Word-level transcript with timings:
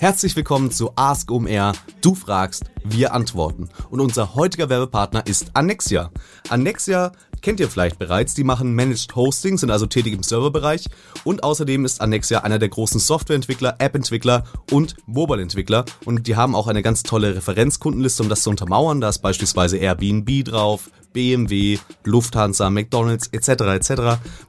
Herzlich 0.00 0.34
willkommen 0.34 0.70
zu 0.70 0.92
Ask 0.96 1.30
OMR. 1.30 1.74
Du 2.00 2.14
fragst, 2.14 2.64
wir 2.82 3.12
antworten. 3.12 3.68
Und 3.90 4.00
unser 4.00 4.34
heutiger 4.34 4.70
Werbepartner 4.70 5.26
ist 5.26 5.50
Annexia. 5.52 6.10
Annexia 6.48 7.12
kennt 7.42 7.60
ihr 7.60 7.68
vielleicht 7.68 7.98
bereits. 7.98 8.32
Die 8.32 8.42
machen 8.42 8.74
Managed 8.74 9.14
Hosting, 9.14 9.58
sind 9.58 9.70
also 9.70 9.84
tätig 9.84 10.14
im 10.14 10.22
Serverbereich. 10.22 10.88
Und 11.24 11.44
außerdem 11.44 11.84
ist 11.84 12.00
Annexia 12.00 12.38
einer 12.38 12.58
der 12.58 12.70
großen 12.70 12.98
Softwareentwickler, 12.98 13.74
App-Entwickler 13.78 14.44
und 14.72 14.96
Mobile-Entwickler. 15.04 15.84
Und 16.06 16.26
die 16.26 16.34
haben 16.34 16.54
auch 16.54 16.66
eine 16.66 16.80
ganz 16.80 17.02
tolle 17.02 17.36
Referenzkundenliste, 17.36 18.22
um 18.22 18.30
das 18.30 18.42
zu 18.42 18.48
untermauern. 18.48 19.02
Da 19.02 19.10
ist 19.10 19.18
beispielsweise 19.18 19.76
Airbnb 19.76 20.46
drauf, 20.46 20.88
BMW, 21.12 21.78
Lufthansa, 22.04 22.70
McDonald's 22.70 23.28
etc. 23.28 23.48
etc. 23.48 23.92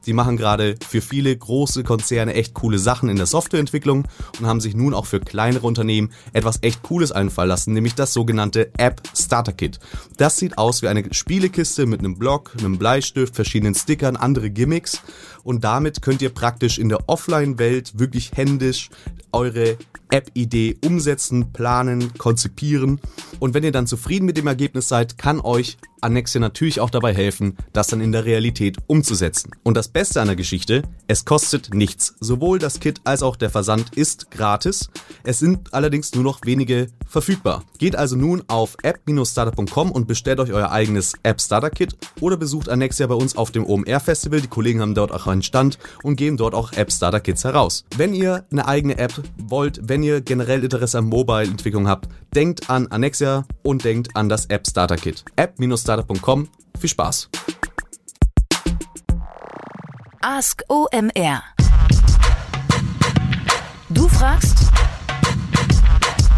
Die 0.06 0.12
machen 0.12 0.36
gerade 0.36 0.76
für 0.88 1.00
viele 1.00 1.36
große 1.36 1.82
Konzerne 1.84 2.34
echt 2.34 2.54
coole 2.54 2.78
Sachen 2.78 3.08
in 3.08 3.16
der 3.16 3.26
Softwareentwicklung 3.26 4.06
und 4.38 4.46
haben 4.46 4.60
sich 4.60 4.74
nun 4.74 4.94
auch 4.94 5.06
für 5.06 5.20
kleinere 5.20 5.66
Unternehmen 5.66 6.12
etwas 6.32 6.58
echt 6.62 6.82
Cooles 6.82 7.12
einfallen 7.12 7.48
lassen, 7.48 7.72
nämlich 7.72 7.94
das 7.94 8.12
sogenannte 8.12 8.70
App 8.78 9.02
Starter 9.16 9.52
Kit. 9.52 9.78
Das 10.16 10.36
sieht 10.36 10.58
aus 10.58 10.82
wie 10.82 10.88
eine 10.88 11.12
Spielekiste 11.12 11.86
mit 11.86 12.00
einem 12.00 12.18
Block, 12.18 12.52
einem 12.58 12.78
Bleistift, 12.78 13.34
verschiedenen 13.34 13.74
Stickern, 13.74 14.16
andere 14.16 14.50
Gimmicks 14.50 15.02
und 15.44 15.64
damit 15.64 16.02
könnt 16.02 16.22
ihr 16.22 16.30
praktisch 16.30 16.78
in 16.78 16.88
der 16.88 17.08
Offline-Welt 17.08 17.98
wirklich 17.98 18.32
händisch 18.34 18.90
eure 19.32 19.76
App-Idee 20.10 20.76
umsetzen, 20.84 21.52
planen, 21.52 22.12
konzipieren. 22.18 23.00
Und 23.40 23.54
wenn 23.54 23.64
ihr 23.64 23.72
dann 23.72 23.86
zufrieden 23.86 24.26
mit 24.26 24.36
dem 24.36 24.46
Ergebnis 24.46 24.88
seid, 24.88 25.18
kann 25.18 25.40
euch 25.40 25.78
Annexia 26.02 26.40
natürlich 26.40 26.80
auch 26.80 26.90
dabei 26.90 27.14
helfen, 27.14 27.56
das 27.72 27.86
dann 27.86 28.00
in 28.00 28.12
der 28.12 28.24
Realität 28.24 28.76
umzusetzen. 28.86 29.52
Und 29.62 29.76
das 29.76 29.88
Beste 29.88 30.20
an 30.20 30.28
der 30.28 30.36
Geschichte, 30.36 30.82
es 31.06 31.24
kostet 31.24 31.74
nichts. 31.74 32.14
Sowohl 32.20 32.58
das 32.58 32.80
Kit 32.80 33.00
als 33.04 33.22
auch 33.22 33.36
der 33.36 33.50
Versand 33.50 33.96
ist 33.96 34.30
gratis. 34.30 34.90
Es 35.24 35.38
sind 35.38 35.72
allerdings 35.74 36.14
nur 36.14 36.24
noch 36.24 36.40
wenige 36.44 36.88
verfügbar. 37.06 37.64
Geht 37.78 37.96
also 37.96 38.16
nun 38.16 38.42
auf 38.48 38.76
app-starter.com 38.82 39.90
und 39.90 40.06
bestellt 40.08 40.40
euch 40.40 40.52
euer 40.52 40.70
eigenes 40.70 41.12
App 41.22 41.40
Starter 41.40 41.70
Kit 41.70 41.96
oder 42.20 42.36
besucht 42.36 42.68
Annexia 42.68 43.06
bei 43.06 43.14
uns 43.14 43.36
auf 43.36 43.50
dem 43.50 43.66
OMR 43.66 44.00
Festival. 44.00 44.40
Die 44.40 44.48
Kollegen 44.48 44.80
haben 44.80 44.94
dort 44.94 45.12
auch 45.12 45.26
einen 45.26 45.42
Stand 45.42 45.78
und 46.02 46.16
geben 46.16 46.36
dort 46.36 46.54
auch 46.54 46.72
App 46.72 46.92
Starter 46.92 47.20
Kits 47.20 47.44
heraus. 47.44 47.84
Wenn 47.96 48.14
ihr 48.14 48.44
eine 48.50 48.66
eigene 48.66 48.98
App 48.98 49.12
wollt, 49.36 49.80
wenn 49.88 50.02
ihr 50.02 50.20
generell 50.20 50.64
Interesse 50.64 50.98
an 50.98 51.06
Mobile-Entwicklung 51.06 51.88
habt, 51.88 52.08
denkt 52.34 52.70
an 52.70 52.86
Annexia 52.88 53.44
und 53.62 53.84
denkt 53.84 54.16
an 54.16 54.28
das 54.28 54.46
App 54.46 54.66
Starter 54.66 54.96
Kit. 54.96 55.24
app-starter.com. 55.92 56.48
Viel 56.78 56.90
Spaß! 56.90 57.28
Ask 60.22 60.62
OMR. 60.68 61.42
Du 63.90 64.08
fragst, 64.08 64.58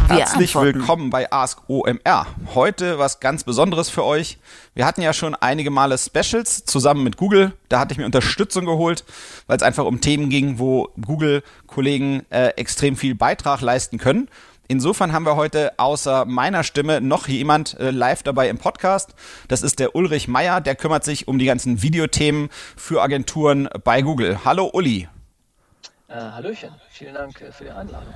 wir 0.08 0.16
Herzlich 0.16 0.56
antworten. 0.56 0.78
willkommen 0.78 1.10
bei 1.10 1.30
Ask 1.30 1.60
OMR. 1.68 2.26
Heute 2.54 2.98
was 2.98 3.20
ganz 3.20 3.44
Besonderes 3.44 3.90
für 3.90 4.04
euch. 4.04 4.38
Wir 4.74 4.86
hatten 4.86 5.02
ja 5.02 5.12
schon 5.12 5.34
einige 5.34 5.70
Male 5.70 5.98
Specials 5.98 6.64
zusammen 6.64 7.04
mit 7.04 7.16
Google. 7.16 7.52
Da 7.68 7.78
hatte 7.78 7.92
ich 7.92 7.98
mir 7.98 8.06
Unterstützung 8.06 8.64
geholt, 8.64 9.04
weil 9.46 9.56
es 9.56 9.62
einfach 9.62 9.84
um 9.84 10.00
Themen 10.00 10.30
ging, 10.30 10.58
wo 10.58 10.88
Google-Kollegen 11.00 12.24
äh, 12.30 12.48
extrem 12.56 12.96
viel 12.96 13.14
Beitrag 13.14 13.60
leisten 13.60 13.98
können. 13.98 14.28
Insofern 14.66 15.12
haben 15.12 15.26
wir 15.26 15.36
heute 15.36 15.78
außer 15.78 16.24
meiner 16.24 16.64
Stimme 16.64 17.00
noch 17.00 17.28
jemand 17.28 17.78
äh, 17.78 17.90
live 17.90 18.22
dabei 18.22 18.48
im 18.48 18.58
Podcast. 18.58 19.14
Das 19.48 19.62
ist 19.62 19.78
der 19.78 19.94
Ulrich 19.94 20.26
Meyer, 20.26 20.60
der 20.60 20.74
kümmert 20.74 21.04
sich 21.04 21.28
um 21.28 21.38
die 21.38 21.44
ganzen 21.44 21.82
Videothemen 21.82 22.48
für 22.76 23.02
Agenturen 23.02 23.68
bei 23.84 24.02
Google. 24.02 24.40
Hallo 24.44 24.70
Uli. 24.72 25.08
Äh, 26.08 26.14
Hallöchen, 26.14 26.70
vielen 26.90 27.14
Dank 27.14 27.40
äh, 27.40 27.52
für 27.52 27.64
die 27.64 27.70
Einladung. 27.70 28.14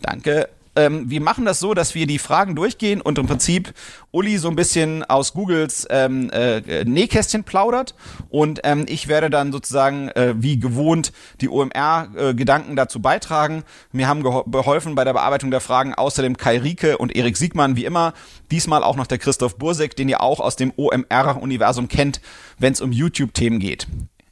Danke. 0.00 0.48
Ähm, 0.76 1.08
wir 1.08 1.20
machen 1.20 1.44
das 1.44 1.60
so, 1.60 1.72
dass 1.74 1.94
wir 1.94 2.06
die 2.06 2.18
Fragen 2.18 2.54
durchgehen 2.56 3.00
und 3.00 3.18
im 3.18 3.26
Prinzip 3.26 3.72
Uli 4.10 4.38
so 4.38 4.48
ein 4.48 4.56
bisschen 4.56 5.04
aus 5.04 5.32
Googles 5.34 5.86
ähm, 5.90 6.30
äh, 6.30 6.84
Nähkästchen 6.84 7.44
plaudert 7.44 7.94
und 8.28 8.60
ähm, 8.64 8.84
ich 8.88 9.06
werde 9.08 9.30
dann 9.30 9.52
sozusagen 9.52 10.08
äh, 10.10 10.34
wie 10.36 10.58
gewohnt 10.58 11.12
die 11.40 11.48
OMR-Gedanken 11.48 12.76
dazu 12.76 13.00
beitragen. 13.00 13.62
Mir 13.92 14.08
haben 14.08 14.22
geho- 14.22 14.50
geholfen 14.50 14.94
bei 14.94 15.04
der 15.04 15.12
Bearbeitung 15.12 15.50
der 15.50 15.60
Fragen 15.60 15.94
außerdem 15.94 16.36
Kai 16.36 16.58
Rieke 16.58 16.98
und 16.98 17.14
Erik 17.14 17.36
Siegmann, 17.36 17.76
wie 17.76 17.84
immer. 17.84 18.12
Diesmal 18.50 18.82
auch 18.82 18.96
noch 18.96 19.06
der 19.06 19.18
Christoph 19.18 19.56
Bursek, 19.58 19.94
den 19.96 20.08
ihr 20.08 20.20
auch 20.20 20.40
aus 20.40 20.56
dem 20.56 20.72
OMR-Universum 20.76 21.88
kennt, 21.88 22.20
wenn 22.58 22.72
es 22.72 22.80
um 22.80 22.92
YouTube-Themen 22.92 23.58
geht. 23.60 23.86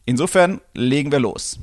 Insofern 0.04 0.60
legen 0.75 1.12
wir 1.12 1.20
los. 1.20 1.58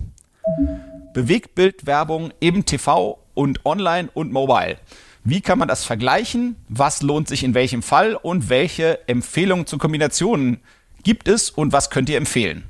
Bewegtbildwerbung 1.13 2.31
im 2.39 2.65
TV 2.65 3.19
und 3.39 3.65
online 3.65 4.09
und 4.13 4.33
mobile. 4.33 4.75
Wie 5.23 5.39
kann 5.39 5.59
man 5.59 5.69
das 5.69 5.85
vergleichen? 5.85 6.57
Was 6.67 7.01
lohnt 7.01 7.29
sich 7.29 7.45
in 7.45 7.53
welchem 7.53 7.81
Fall? 7.81 8.15
Und 8.15 8.49
welche 8.49 9.07
Empfehlungen 9.07 9.65
zu 9.65 9.77
Kombinationen 9.77 10.59
gibt 11.03 11.29
es 11.29 11.49
und 11.49 11.71
was 11.71 11.89
könnt 11.89 12.09
ihr 12.09 12.17
empfehlen? 12.17 12.65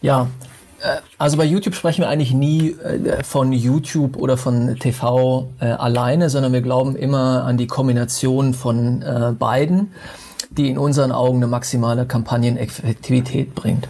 Ja, 0.00 0.28
äh, 0.80 0.98
also 1.18 1.36
bei 1.36 1.44
YouTube 1.44 1.74
sprechen 1.74 2.02
wir 2.02 2.08
eigentlich 2.08 2.32
nie 2.32 2.70
äh, 2.70 3.24
von 3.24 3.52
YouTube 3.52 4.16
oder 4.16 4.36
von 4.36 4.76
TV 4.78 5.50
äh, 5.58 5.66
alleine, 5.66 6.30
sondern 6.30 6.52
wir 6.52 6.62
glauben 6.62 6.94
immer 6.94 7.42
an 7.44 7.56
die 7.56 7.66
Kombination 7.66 8.54
von 8.54 9.04
beiden, 9.36 9.92
die 10.50 10.70
in 10.70 10.78
unseren 10.78 11.10
Augen 11.10 11.38
eine 11.38 11.48
maximale 11.48 12.06
Kampagneneffektivität 12.06 13.56
bringt. 13.56 13.88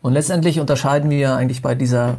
Und 0.00 0.14
letztendlich 0.14 0.58
unterscheiden 0.58 1.10
wir 1.10 1.36
eigentlich 1.36 1.60
bei 1.60 1.74
dieser, 1.74 2.16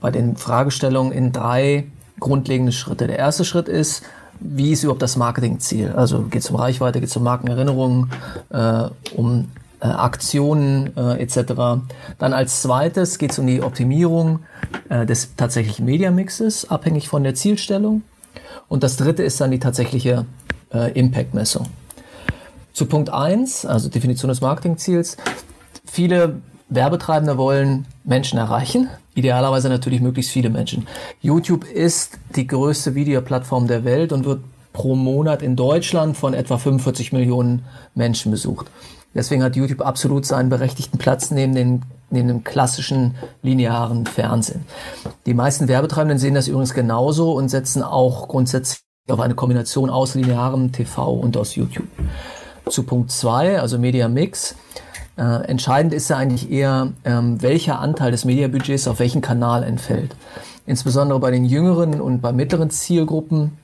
bei 0.00 0.10
den 0.10 0.36
Fragestellungen 0.36 1.12
in 1.12 1.32
drei 1.32 1.86
grundlegende 2.20 2.72
Schritte. 2.72 3.06
Der 3.06 3.18
erste 3.18 3.44
Schritt 3.44 3.68
ist, 3.68 4.02
wie 4.40 4.72
ist 4.72 4.84
überhaupt 4.84 5.02
das 5.02 5.16
Marketingziel? 5.16 5.92
Also 5.92 6.22
geht 6.22 6.42
es 6.42 6.50
um 6.50 6.56
Reichweite, 6.56 7.00
geht 7.00 7.08
es 7.08 7.16
um 7.16 7.24
Markenerinnerungen, 7.24 8.10
äh, 8.50 8.84
um 9.16 9.48
äh, 9.80 9.86
Aktionen 9.86 10.96
äh, 10.96 11.22
etc. 11.22 11.82
Dann 12.18 12.32
als 12.32 12.62
zweites 12.62 13.18
geht 13.18 13.32
es 13.32 13.38
um 13.38 13.46
die 13.46 13.62
Optimierung 13.62 14.40
äh, 14.88 15.06
des 15.06 15.34
tatsächlichen 15.36 15.84
Mediamixes, 15.84 16.70
abhängig 16.70 17.08
von 17.08 17.22
der 17.24 17.34
Zielstellung. 17.34 18.02
Und 18.68 18.82
das 18.82 18.96
dritte 18.96 19.22
ist 19.22 19.40
dann 19.40 19.50
die 19.50 19.58
tatsächliche 19.58 20.26
äh, 20.72 20.92
Impact-Messung. 20.92 21.66
Zu 22.72 22.86
Punkt 22.86 23.10
eins, 23.10 23.64
also 23.64 23.88
Definition 23.88 24.28
des 24.28 24.40
Marketingziels. 24.40 25.16
Viele 25.84 26.40
Werbetreibende 26.70 27.38
wollen 27.38 27.86
Menschen 28.04 28.38
erreichen, 28.38 28.88
idealerweise 29.14 29.68
natürlich 29.68 30.00
möglichst 30.00 30.32
viele 30.32 30.50
Menschen. 30.50 30.86
YouTube 31.20 31.64
ist 31.64 32.18
die 32.36 32.46
größte 32.46 32.94
Videoplattform 32.94 33.66
der 33.66 33.84
Welt 33.84 34.12
und 34.12 34.24
wird 34.24 34.40
pro 34.72 34.94
Monat 34.94 35.42
in 35.42 35.56
Deutschland 35.56 36.16
von 36.16 36.34
etwa 36.34 36.58
45 36.58 37.12
Millionen 37.12 37.64
Menschen 37.94 38.30
besucht. 38.30 38.70
Deswegen 39.14 39.42
hat 39.42 39.56
YouTube 39.56 39.80
absolut 39.80 40.26
seinen 40.26 40.50
berechtigten 40.50 40.98
Platz 40.98 41.30
neben, 41.30 41.54
den, 41.54 41.82
neben 42.10 42.28
dem 42.28 42.44
klassischen 42.44 43.14
linearen 43.42 44.06
Fernsehen. 44.06 44.64
Die 45.26 45.34
meisten 45.34 45.66
Werbetreibenden 45.66 46.18
sehen 46.18 46.34
das 46.34 46.48
übrigens 46.48 46.74
genauso 46.74 47.32
und 47.32 47.48
setzen 47.48 47.82
auch 47.82 48.28
grundsätzlich 48.28 48.80
auf 49.08 49.20
eine 49.20 49.34
Kombination 49.34 49.88
aus 49.88 50.14
linearem 50.14 50.70
TV 50.70 51.12
und 51.12 51.36
aus 51.36 51.56
YouTube. 51.56 51.88
Zu 52.68 52.82
Punkt 52.82 53.10
zwei, 53.10 53.58
also 53.58 53.78
Media 53.78 54.08
Mix. 54.08 54.54
Äh, 55.18 55.46
entscheidend 55.48 55.92
ist 55.92 56.08
ja 56.10 56.16
eigentlich 56.16 56.48
eher, 56.48 56.92
ähm, 57.04 57.42
welcher 57.42 57.80
Anteil 57.80 58.12
des 58.12 58.24
Mediabudgets 58.24 58.86
auf 58.86 59.00
welchen 59.00 59.20
Kanal 59.20 59.64
entfällt. 59.64 60.14
Insbesondere 60.64 61.18
bei 61.18 61.32
den 61.32 61.44
jüngeren 61.44 62.00
und 62.00 62.20
bei 62.20 62.32
mittleren 62.32 62.70
Zielgruppen 62.70 63.58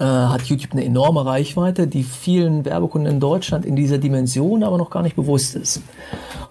äh, 0.00 0.04
hat 0.04 0.42
YouTube 0.42 0.72
eine 0.72 0.84
enorme 0.84 1.24
Reichweite, 1.24 1.86
die 1.86 2.02
vielen 2.02 2.64
Werbekunden 2.64 3.12
in 3.12 3.20
Deutschland 3.20 3.64
in 3.64 3.76
dieser 3.76 3.98
Dimension 3.98 4.64
aber 4.64 4.78
noch 4.78 4.90
gar 4.90 5.02
nicht 5.02 5.14
bewusst 5.14 5.54
ist. 5.54 5.80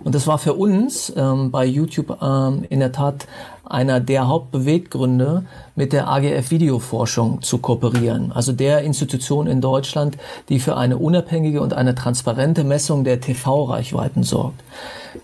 Und 0.04 0.16
das 0.16 0.26
war 0.26 0.38
für 0.38 0.54
uns 0.54 1.12
ähm, 1.18 1.52
bei 1.52 1.66
YouTube 1.66 2.18
ähm, 2.22 2.66
in 2.70 2.80
der 2.80 2.94
Tat 2.94 3.28
einer 3.72 4.00
der 4.00 4.28
Hauptbeweggründe, 4.28 5.46
mit 5.76 5.94
der 5.94 6.10
AGF 6.10 6.52
Videoforschung 6.52 7.42
zu 7.42 7.58
kooperieren. 7.58 8.32
Also 8.32 8.52
der 8.52 8.82
Institution 8.82 9.48
in 9.48 9.62
Deutschland, 9.62 10.18
die 10.50 10.60
für 10.60 10.78
eine 10.78 10.98
unabhängige 10.98 11.62
und 11.62 11.74
eine 11.74 11.96
transparente 11.96 12.64
Messung 12.64 13.04
der 13.04 13.22
TV-Reichweiten 13.22 14.24
sorgt. 14.24 14.62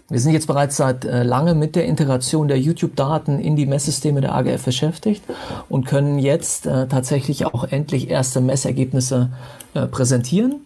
Wir 0.10 0.19
sind 0.19 0.33
jetzt 0.33 0.48
bereits 0.48 0.77
seit 0.77 1.06
äh, 1.06 1.24
lange 1.24 1.54
mit 1.54 1.75
der 1.75 1.86
Integration 1.86 2.48
der 2.48 2.60
YouTube-Daten 2.60 3.39
in 3.39 3.56
die 3.56 3.66
Messsysteme 3.66 4.22
der 4.22 4.36
AGF 4.36 4.63
beschäftigt 4.63 5.24
und 5.69 5.86
können 5.86 6.19
jetzt 6.19 6.66
äh, 6.66 6.88
tatsächlich 6.88 7.45
auch 7.45 7.66
endlich 7.66 8.10
erste 8.10 8.42
Messergebnisse 8.42 9.30
äh, 9.74 9.86
präsentieren. 9.88 10.62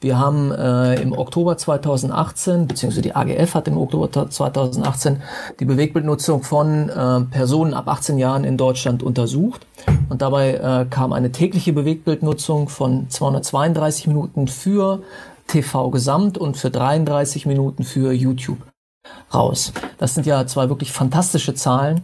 Wir 0.00 0.18
haben 0.18 0.52
äh, 0.52 1.00
im 1.00 1.12
Oktober 1.12 1.56
2018, 1.56 2.66
beziehungsweise 2.66 3.02
die 3.02 3.14
AGF 3.14 3.54
hat 3.54 3.68
im 3.68 3.78
Oktober 3.78 4.10
2018 4.30 5.22
die 5.58 5.64
Bewegtbildnutzung 5.64 6.42
von 6.42 6.88
äh, 6.88 7.20
Personen 7.22 7.74
ab 7.74 7.88
18 7.88 8.18
Jahren 8.18 8.44
in 8.44 8.56
Deutschland 8.56 9.02
untersucht. 9.02 9.66
Und 10.08 10.22
dabei 10.22 10.54
äh, 10.54 10.86
kam 10.88 11.12
eine 11.12 11.32
tägliche 11.32 11.72
Bewegtbildnutzung 11.72 12.68
von 12.68 13.08
232 13.08 14.06
Minuten 14.06 14.48
für 14.48 15.02
TV 15.46 15.90
Gesamt 15.90 16.38
und 16.38 16.56
für 16.56 16.70
33 16.70 17.46
Minuten 17.46 17.84
für 17.84 18.12
YouTube 18.12 18.58
raus. 19.32 19.72
Das 19.98 20.14
sind 20.14 20.26
ja 20.26 20.46
zwei 20.46 20.68
wirklich 20.68 20.92
fantastische 20.92 21.54
Zahlen, 21.54 22.02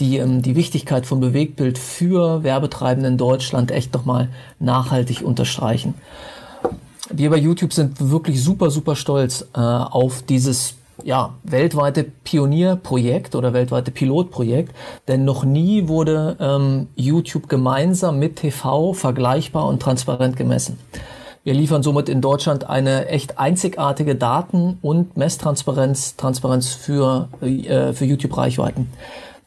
die, 0.00 0.18
ähm, 0.18 0.42
die 0.42 0.56
Wichtigkeit 0.56 1.06
von 1.06 1.20
Bewegtbild 1.20 1.78
für 1.78 2.42
Werbetreibende 2.42 3.08
in 3.08 3.18
Deutschland 3.18 3.70
echt 3.70 3.92
nochmal 3.94 4.28
nachhaltig 4.58 5.22
unterstreichen. 5.22 5.94
Wir 7.10 7.30
bei 7.30 7.36
YouTube 7.36 7.72
sind 7.72 8.10
wirklich 8.10 8.42
super, 8.42 8.70
super 8.70 8.96
stolz 8.96 9.46
äh, 9.54 9.60
auf 9.60 10.22
dieses 10.22 10.76
ja, 11.02 11.34
weltweite 11.42 12.04
Pionierprojekt 12.04 13.34
oder 13.34 13.52
weltweite 13.52 13.90
Pilotprojekt, 13.90 14.74
denn 15.08 15.24
noch 15.24 15.44
nie 15.44 15.88
wurde 15.88 16.36
ähm, 16.40 16.88
YouTube 16.94 17.48
gemeinsam 17.48 18.18
mit 18.18 18.36
TV 18.36 18.92
vergleichbar 18.94 19.66
und 19.66 19.82
transparent 19.82 20.36
gemessen. 20.36 20.78
Wir 21.42 21.52
liefern 21.52 21.82
somit 21.82 22.08
in 22.08 22.22
Deutschland 22.22 22.70
eine 22.70 23.08
echt 23.08 23.38
einzigartige 23.38 24.14
Daten- 24.14 24.78
und 24.80 25.16
Messtransparenz 25.18 26.16
Transparenz 26.16 26.72
für, 26.72 27.28
äh, 27.42 27.92
für 27.92 28.06
YouTube-Reichweiten. 28.06 28.88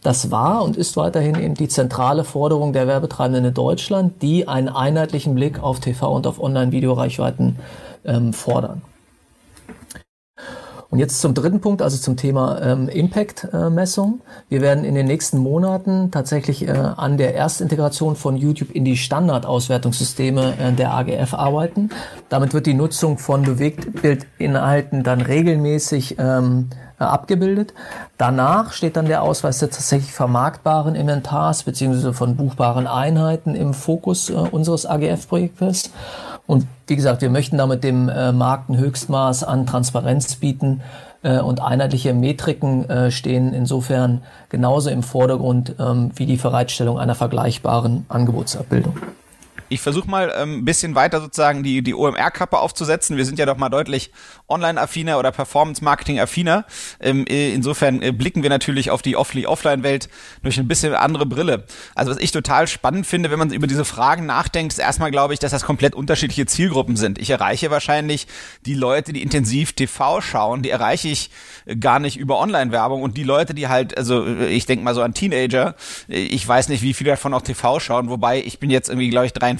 Das 0.07 0.31
war 0.31 0.63
und 0.63 0.77
ist 0.77 0.95
weiterhin 0.95 1.36
eben 1.38 1.54
die 1.54 1.68
zentrale 1.68 2.24
Forderung 2.24 2.71
der 2.71 2.88
Werbetreibenden 2.88 3.44
in 3.44 3.54
Deutschland, 3.54 4.21
die 4.21 4.48
einen 4.48 4.69
einheitlichen 4.69 5.36
Blick 5.36 5.62
auf 5.62 5.81
TV 5.81 6.15
und 6.15 6.25
auf 6.25 6.42
Online-Videoreichweiten 6.42 7.57
ähm, 8.06 8.31
fordern. 8.31 8.83
Und 10.89 10.99
jetzt 10.99 11.19
zum 11.19 11.33
dritten 11.33 11.59
Punkt, 11.59 11.81
also 11.81 11.97
zum 11.97 12.15
Thema 12.15 12.61
ähm, 12.61 12.87
Impact-Messung. 12.87 14.21
Wir 14.47 14.61
werden 14.61 14.85
in 14.85 14.95
den 14.95 15.05
nächsten 15.05 15.37
Monaten 15.37 16.11
tatsächlich 16.11 16.67
äh, 16.67 16.71
an 16.71 17.17
der 17.17 17.35
Erstintegration 17.35 18.15
von 18.15 18.37
YouTube 18.37 18.71
in 18.71 18.85
die 18.85 18.95
Standardauswertungssysteme 18.95 20.53
äh, 20.57 20.71
der 20.71 20.93
AGF 20.93 21.33
arbeiten. 21.33 21.89
Damit 22.29 22.53
wird 22.53 22.67
die 22.67 22.73
Nutzung 22.73 23.17
von 23.17 23.43
Bewegtbildinhalten 23.43 25.03
dann 25.03 25.19
regelmäßig 25.21 26.17
ähm, 26.19 26.69
äh, 26.99 27.03
abgebildet. 27.03 27.73
Danach 28.17 28.71
steht 28.71 28.95
dann 28.95 29.05
der 29.05 29.21
Ausweis 29.21 29.59
des 29.59 29.69
tatsächlich 29.69 30.13
vermarktbaren 30.13 30.95
Inventars 30.95 31.63
beziehungsweise 31.63 32.13
von 32.13 32.35
buchbaren 32.35 32.87
Einheiten 32.87 33.55
im 33.55 33.75
Fokus 33.75 34.29
äh, 34.29 34.33
unseres 34.33 34.85
AGF-Projektes. 34.85 35.91
Und 36.47 36.65
wie 36.88 36.95
gesagt, 36.95 37.21
wir 37.21 37.29
möchten 37.29 37.57
damit 37.57 37.83
dem 37.83 38.09
äh, 38.09 38.31
Markt 38.31 38.69
ein 38.69 38.77
Höchstmaß 38.77 39.44
an 39.44 39.65
Transparenz 39.65 40.35
bieten 40.35 40.81
äh, 41.21 41.39
und 41.39 41.61
einheitliche 41.61 42.13
Metriken 42.13 42.89
äh, 42.89 43.11
stehen 43.11 43.53
insofern 43.53 44.23
genauso 44.49 44.89
im 44.89 45.03
Vordergrund 45.03 45.75
ähm, 45.77 46.11
wie 46.15 46.25
die 46.25 46.38
Bereitstellung 46.38 46.97
einer 46.97 47.15
vergleichbaren 47.15 48.05
Angebotsabbildung. 48.07 48.95
Ich 49.69 49.81
versuche 49.81 50.09
mal 50.09 50.31
ein 50.31 50.49
ähm, 50.49 50.65
bisschen 50.65 50.95
weiter 50.95 51.19
sozusagen 51.19 51.61
die, 51.61 51.81
die 51.81 51.93
OMR-Kappe 51.93 52.57
aufzusetzen. 52.57 53.17
Wir 53.17 53.25
sind 53.25 53.37
ja 53.37 53.45
doch 53.45 53.57
mal 53.57 53.67
deutlich 53.67 54.11
online-affiner 54.47 55.19
oder 55.19 55.31
Performance-Marketing-affiner. 55.31 56.65
Ähm, 57.01 57.25
äh, 57.27 57.53
insofern 57.53 58.01
äh, 58.01 58.11
blicken 58.11 58.43
wir 58.43 58.49
natürlich 58.49 58.91
auf 58.91 59.01
die 59.01 59.17
Offline-Welt 59.17 60.07
durch 60.41 60.57
ein 60.57 60.69
bisschen 60.69 60.93
andere 60.93 61.25
Brille. 61.25 61.65
Also 61.95 62.11
was 62.11 62.17
ich 62.17 62.31
total 62.31 62.67
spannend 62.67 63.07
finde, 63.07 63.29
wenn 63.29 63.39
man 63.39 63.51
über 63.51 63.67
diese 63.67 63.83
Fragen 63.83 64.25
nachdenkt, 64.25 64.71
ist 64.71 64.79
erstmal, 64.79 65.11
glaube 65.11 65.33
ich, 65.33 65.39
dass 65.39 65.51
das 65.51 65.65
komplett 65.65 65.95
unterschiedliche 65.95 66.45
Zielgruppen 66.45 66.95
sind. 66.95 67.19
Ich 67.19 67.29
erreiche 67.29 67.69
wahrscheinlich 67.69 68.27
die 68.65 68.75
Leute, 68.75 69.11
die 69.11 69.21
intensiv 69.21 69.73
TV 69.73 70.21
schauen, 70.21 70.63
die 70.63 70.69
erreiche 70.69 71.09
ich 71.09 71.29
äh, 71.65 71.75
gar 71.75 71.99
nicht 71.99 72.15
über 72.15 72.39
Online-Werbung 72.39 73.01
und 73.01 73.17
die 73.17 73.23
Leute, 73.23 73.53
die 73.53 73.67
halt, 73.67 73.97
also 73.97 74.25
ich 74.25 74.65
denke 74.65 74.85
mal 74.85 74.95
so 74.95 75.01
an 75.01 75.13
Teenager, 75.13 75.75
ich 76.07 76.47
weiß 76.47 76.69
nicht, 76.69 76.81
wie 76.83 76.93
viele 76.93 77.11
davon 77.11 77.33
auch 77.33 77.41
TV 77.41 77.81
schauen, 77.81 78.09
wobei 78.09 78.41
ich 78.41 78.59
bin 78.59 78.69
jetzt 78.69 78.87
irgendwie, 78.87 79.09
glaube 79.09 79.25
ich, 79.25 79.33
43 79.33 79.56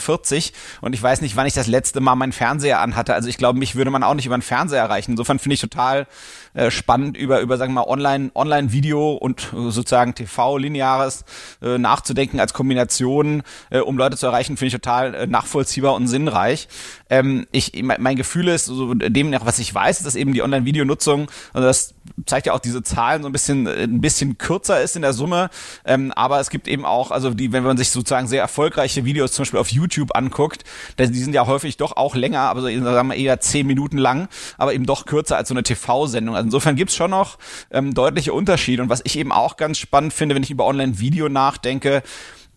und 0.82 0.94
ich 0.94 1.02
weiß 1.02 1.22
nicht, 1.22 1.36
wann 1.36 1.48
ich 1.48 1.54
das 1.54 1.68
letzte 1.68 2.00
Mal 2.00 2.16
meinen 2.16 2.32
Fernseher 2.32 2.80
anhatte. 2.82 3.14
Also 3.14 3.30
ich 3.30 3.38
glaube, 3.38 3.60
mich 3.60 3.76
würde 3.76 3.92
man 3.92 4.04
auch 4.04 4.14
nicht 4.14 4.26
über 4.26 4.38
den 4.38 4.42
Fernseher 4.42 4.82
erreichen. 4.82 5.12
Insofern 5.12 5.40
finde 5.40 5.56
ich 5.56 5.62
total 5.62 6.08
äh, 6.54 6.72
spannend 6.72 7.18
über 7.18 7.40
über 7.42 7.58
sagen 7.58 7.74
wir 7.74 7.82
mal 7.82 7.88
Online 7.88 8.32
Online 8.34 8.72
Video 8.72 9.14
und 9.14 9.54
äh, 9.54 9.72
sozusagen 9.72 10.16
TV 10.16 10.58
lineares 10.58 11.26
äh, 11.62 11.78
nachzudenken 11.78 12.40
als 12.40 12.54
Kombination, 12.54 13.44
äh, 13.70 13.80
um 13.80 13.98
Leute 13.98 14.18
zu 14.18 14.26
erreichen, 14.26 14.58
finde 14.58 14.68
ich 14.68 14.74
total 14.74 15.14
äh, 15.14 15.28
nachvollziehbar 15.28 15.94
und 15.94 16.08
sinnreich. 16.08 16.68
Ähm, 17.10 17.48
ich 17.52 17.84
mein 17.84 18.16
Gefühl 18.16 18.48
ist, 18.48 18.66
so 18.66 18.94
dem 18.94 19.30
nach 19.30 19.46
was 19.46 19.60
ich 19.60 19.74
weiß, 19.74 20.00
ist, 20.00 20.06
dass 20.06 20.16
eben 20.16 20.34
die 20.34 20.42
Online 20.42 20.66
Video 20.66 20.84
Nutzung, 20.86 21.30
also 21.54 21.68
das 21.68 21.94
zeigt 22.26 22.48
ja 22.48 22.54
auch 22.54 22.60
diese 22.60 22.84
Zahlen 22.84 23.22
so 23.22 23.30
ein 23.30 23.32
bisschen 23.32 23.68
äh, 23.68 23.84
ein 23.84 24.02
bisschen 24.02 24.38
kürzer 24.38 24.82
ist 24.82 24.96
in 24.96 25.02
der 25.02 25.14
Summe, 25.14 25.50
ähm, 25.86 26.12
aber 26.16 26.40
es 26.40 26.50
gibt 26.50 26.68
eben 26.68 26.86
auch, 26.86 27.12
also 27.12 27.34
die, 27.34 27.52
wenn 27.52 27.64
man 27.64 27.78
sich 27.78 27.92
sozusagen 27.92 28.28
sehr 28.28 28.42
erfolgreiche 28.42 29.06
Videos 29.06 29.32
zum 29.32 29.44
Beispiel 29.44 29.60
auf 29.60 29.72
YouTube 29.72 29.87
anguckt, 30.16 30.64
die 31.00 31.06
sind 31.06 31.34
ja 31.34 31.46
häufig 31.48 31.78
doch 31.78 31.96
auch 31.98 32.16
länger, 32.16 32.42
aber 32.42 32.62
so 32.62 32.68
sagen 32.68 33.10
wir 33.10 33.16
eher 33.16 33.40
zehn 33.40 33.68
Minuten 33.68 33.98
lang, 33.98 34.28
aber 34.58 34.74
eben 34.74 34.86
doch 34.86 35.06
kürzer 35.06 35.38
als 35.38 35.50
so 35.50 35.54
eine 35.54 35.64
TV-Sendung. 35.64 36.36
Also 36.36 36.46
insofern 36.46 36.76
gibt's 36.76 36.96
schon 36.96 37.12
noch 37.12 37.38
ähm, 37.72 37.94
deutliche 37.94 38.34
Unterschiede. 38.34 38.82
Und 38.82 38.90
was 38.90 39.02
ich 39.04 39.18
eben 39.18 39.32
auch 39.32 39.58
ganz 39.58 39.78
spannend 39.78 40.14
finde, 40.14 40.36
wenn 40.36 40.44
ich 40.44 40.52
über 40.52 40.66
Online-Video 40.66 41.30
nachdenke, 41.30 42.04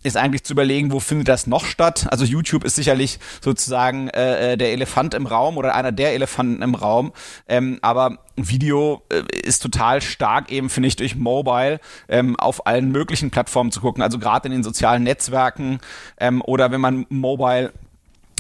ist 0.03 0.17
eigentlich 0.17 0.45
zu 0.45 0.55
überlegen, 0.55 0.93
wo 0.93 1.01
findet 1.01 1.29
das 1.29 1.47
noch 1.47 1.65
statt. 1.65 2.07
Also 2.11 2.25
YouTube 2.25 2.65
ist 2.65 2.77
sicherlich 2.77 3.19
sozusagen 3.41 4.09
äh, 4.09 4.53
äh, 4.53 4.57
der 4.57 4.73
Elefant 4.73 5.15
im 5.15 5.27
Raum 5.27 5.59
oder 5.59 5.75
einer 5.75 5.93
der 5.93 6.15
Elefanten 6.15 6.63
im 6.63 6.75
Raum. 6.75 7.13
Ähm, 7.49 7.79
aber 7.83 8.19
Video 8.37 9.03
äh, 9.11 9.23
ist 9.37 9.61
total 9.61 10.01
stark 10.01 10.51
eben, 10.51 10.71
finde 10.71 10.89
ich, 10.89 10.97
durch 10.97 11.17
Mobile 11.17 11.81
ähm, 12.09 12.37
auf 12.37 12.67
allen 12.67 12.91
möglichen 12.91 13.31
Plattformen 13.31 13.73
zu 13.73 13.81
gucken. 13.81 14.03
Also 14.03 14.19
gerade 14.19 14.47
in 14.47 14.53
den 14.53 14.63
sozialen 14.63 15.03
Netzwerken 15.03 15.81
ähm, 16.19 16.41
oder 16.43 16.71
wenn 16.71 16.81
man 16.81 17.07
Mobile 17.11 17.73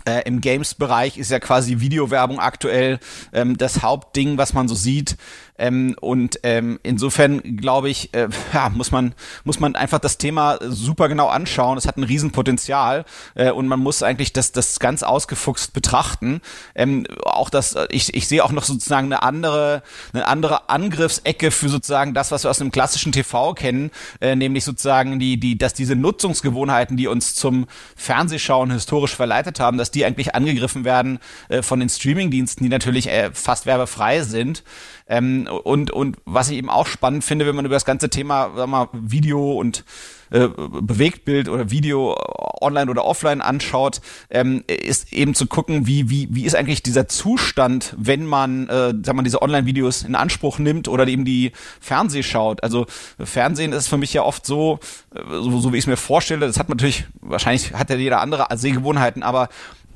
äh, 0.06 0.22
Im 0.24 0.40
Games-Bereich 0.40 1.18
ist 1.18 1.30
ja 1.30 1.38
quasi 1.40 1.80
Videowerbung 1.80 2.40
aktuell 2.40 2.98
ähm, 3.32 3.56
das 3.58 3.82
Hauptding, 3.82 4.38
was 4.38 4.54
man 4.54 4.66
so 4.66 4.74
sieht. 4.74 5.16
Ähm, 5.60 5.94
und 6.00 6.40
ähm, 6.42 6.80
insofern 6.82 7.58
glaube 7.58 7.90
ich, 7.90 8.14
äh, 8.14 8.28
ja, 8.54 8.70
muss 8.70 8.90
man 8.90 9.14
muss 9.44 9.60
man 9.60 9.76
einfach 9.76 9.98
das 9.98 10.16
Thema 10.16 10.58
super 10.62 11.08
genau 11.10 11.28
anschauen. 11.28 11.76
Es 11.76 11.86
hat 11.86 11.98
ein 11.98 12.02
Riesenpotenzial 12.02 13.04
äh, 13.34 13.50
und 13.50 13.68
man 13.68 13.78
muss 13.78 14.02
eigentlich 14.02 14.32
das 14.32 14.52
das 14.52 14.80
ganz 14.80 15.02
ausgefuchst 15.02 15.74
betrachten. 15.74 16.40
Ähm, 16.74 17.06
auch 17.24 17.50
das, 17.50 17.74
äh, 17.74 17.86
ich, 17.90 18.14
ich 18.14 18.26
sehe 18.26 18.42
auch 18.42 18.52
noch 18.52 18.64
sozusagen 18.64 19.06
eine 19.06 19.22
andere 19.22 19.82
eine 20.14 20.26
andere 20.26 20.70
Angriffsecke 20.70 21.50
für 21.50 21.68
sozusagen 21.68 22.14
das, 22.14 22.32
was 22.32 22.44
wir 22.44 22.50
aus 22.50 22.58
dem 22.58 22.72
klassischen 22.72 23.12
TV 23.12 23.52
kennen, 23.52 23.90
äh, 24.22 24.34
nämlich 24.34 24.64
sozusagen 24.64 25.18
die 25.18 25.38
die, 25.38 25.58
dass 25.58 25.74
diese 25.74 25.94
Nutzungsgewohnheiten, 25.94 26.96
die 26.96 27.06
uns 27.06 27.34
zum 27.34 27.66
Fernsehschauen 27.96 28.70
historisch 28.70 29.14
verleitet 29.14 29.60
haben, 29.60 29.76
dass 29.76 29.90
die 29.90 30.06
eigentlich 30.06 30.34
angegriffen 30.34 30.86
werden 30.86 31.18
äh, 31.50 31.60
von 31.60 31.80
den 31.80 31.90
Streamingdiensten, 31.90 32.64
die 32.64 32.70
natürlich 32.70 33.10
äh, 33.10 33.30
fast 33.34 33.66
werbefrei 33.66 34.22
sind. 34.22 34.64
Ähm, 35.10 35.48
und, 35.64 35.90
und 35.90 36.16
was 36.24 36.50
ich 36.50 36.56
eben 36.56 36.70
auch 36.70 36.86
spannend 36.86 37.24
finde, 37.24 37.44
wenn 37.46 37.56
man 37.56 37.66
über 37.66 37.74
das 37.74 37.84
ganze 37.84 38.08
Thema 38.08 38.52
sag 38.54 38.68
mal, 38.68 38.88
Video 38.92 39.52
und 39.52 39.84
äh, 40.30 40.48
Bewegtbild 40.48 41.48
oder 41.48 41.72
Video 41.72 42.16
online 42.60 42.88
oder 42.88 43.04
offline 43.04 43.40
anschaut, 43.40 44.00
ähm, 44.30 44.62
ist 44.68 45.12
eben 45.12 45.34
zu 45.34 45.46
gucken, 45.46 45.88
wie, 45.88 46.08
wie, 46.08 46.28
wie 46.30 46.44
ist 46.44 46.54
eigentlich 46.54 46.84
dieser 46.84 47.08
Zustand, 47.08 47.96
wenn 47.98 48.24
man, 48.24 48.68
äh, 48.68 48.94
sag 49.02 49.16
mal, 49.16 49.22
diese 49.22 49.42
Online-Videos 49.42 50.04
in 50.04 50.14
Anspruch 50.14 50.60
nimmt 50.60 50.86
oder 50.86 51.08
eben 51.08 51.24
die 51.24 51.50
Fernseh 51.80 52.22
schaut. 52.22 52.62
Also 52.62 52.86
Fernsehen 53.18 53.72
ist 53.72 53.88
für 53.88 53.98
mich 53.98 54.12
ja 54.12 54.22
oft 54.22 54.46
so, 54.46 54.78
äh, 55.12 55.20
so, 55.28 55.58
so 55.58 55.72
wie 55.72 55.78
ich 55.78 55.84
es 55.84 55.88
mir 55.88 55.96
vorstelle, 55.96 56.46
das 56.46 56.60
hat 56.60 56.68
natürlich, 56.68 57.06
wahrscheinlich 57.20 57.74
hat 57.74 57.90
ja 57.90 57.96
jeder 57.96 58.20
andere 58.20 58.46
Sehgewohnheiten, 58.56 59.24
aber 59.24 59.48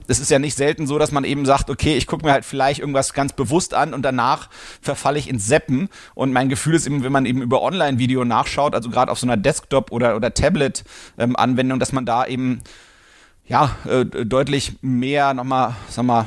es 0.06 0.20
ist 0.20 0.30
ja 0.30 0.38
nicht 0.38 0.56
selten 0.56 0.86
so, 0.86 0.98
dass 0.98 1.12
man 1.12 1.24
eben 1.24 1.46
sagt, 1.46 1.70
okay, 1.70 1.96
ich 1.96 2.06
gucke 2.06 2.24
mir 2.24 2.32
halt 2.32 2.44
vielleicht 2.44 2.80
irgendwas 2.80 3.12
ganz 3.12 3.32
bewusst 3.32 3.74
an 3.74 3.94
und 3.94 4.02
danach 4.02 4.48
verfalle 4.80 5.18
ich 5.18 5.28
ins 5.28 5.46
Seppen. 5.46 5.88
Und 6.14 6.32
mein 6.32 6.48
Gefühl 6.48 6.74
ist 6.74 6.86
eben, 6.86 7.04
wenn 7.04 7.12
man 7.12 7.26
eben 7.26 7.42
über 7.42 7.62
Online-Video 7.62 8.24
nachschaut, 8.24 8.74
also 8.74 8.90
gerade 8.90 9.10
auf 9.10 9.18
so 9.18 9.26
einer 9.26 9.36
Desktop- 9.36 9.92
oder, 9.92 10.16
oder 10.16 10.34
Tablet-Anwendung, 10.34 11.78
dass 11.78 11.92
man 11.92 12.06
da 12.06 12.26
eben 12.26 12.62
ja, 13.46 13.76
äh, 13.84 14.06
deutlich 14.06 14.76
mehr 14.80 15.34
nochmal, 15.34 15.74
sag 15.90 16.06
mal, 16.06 16.24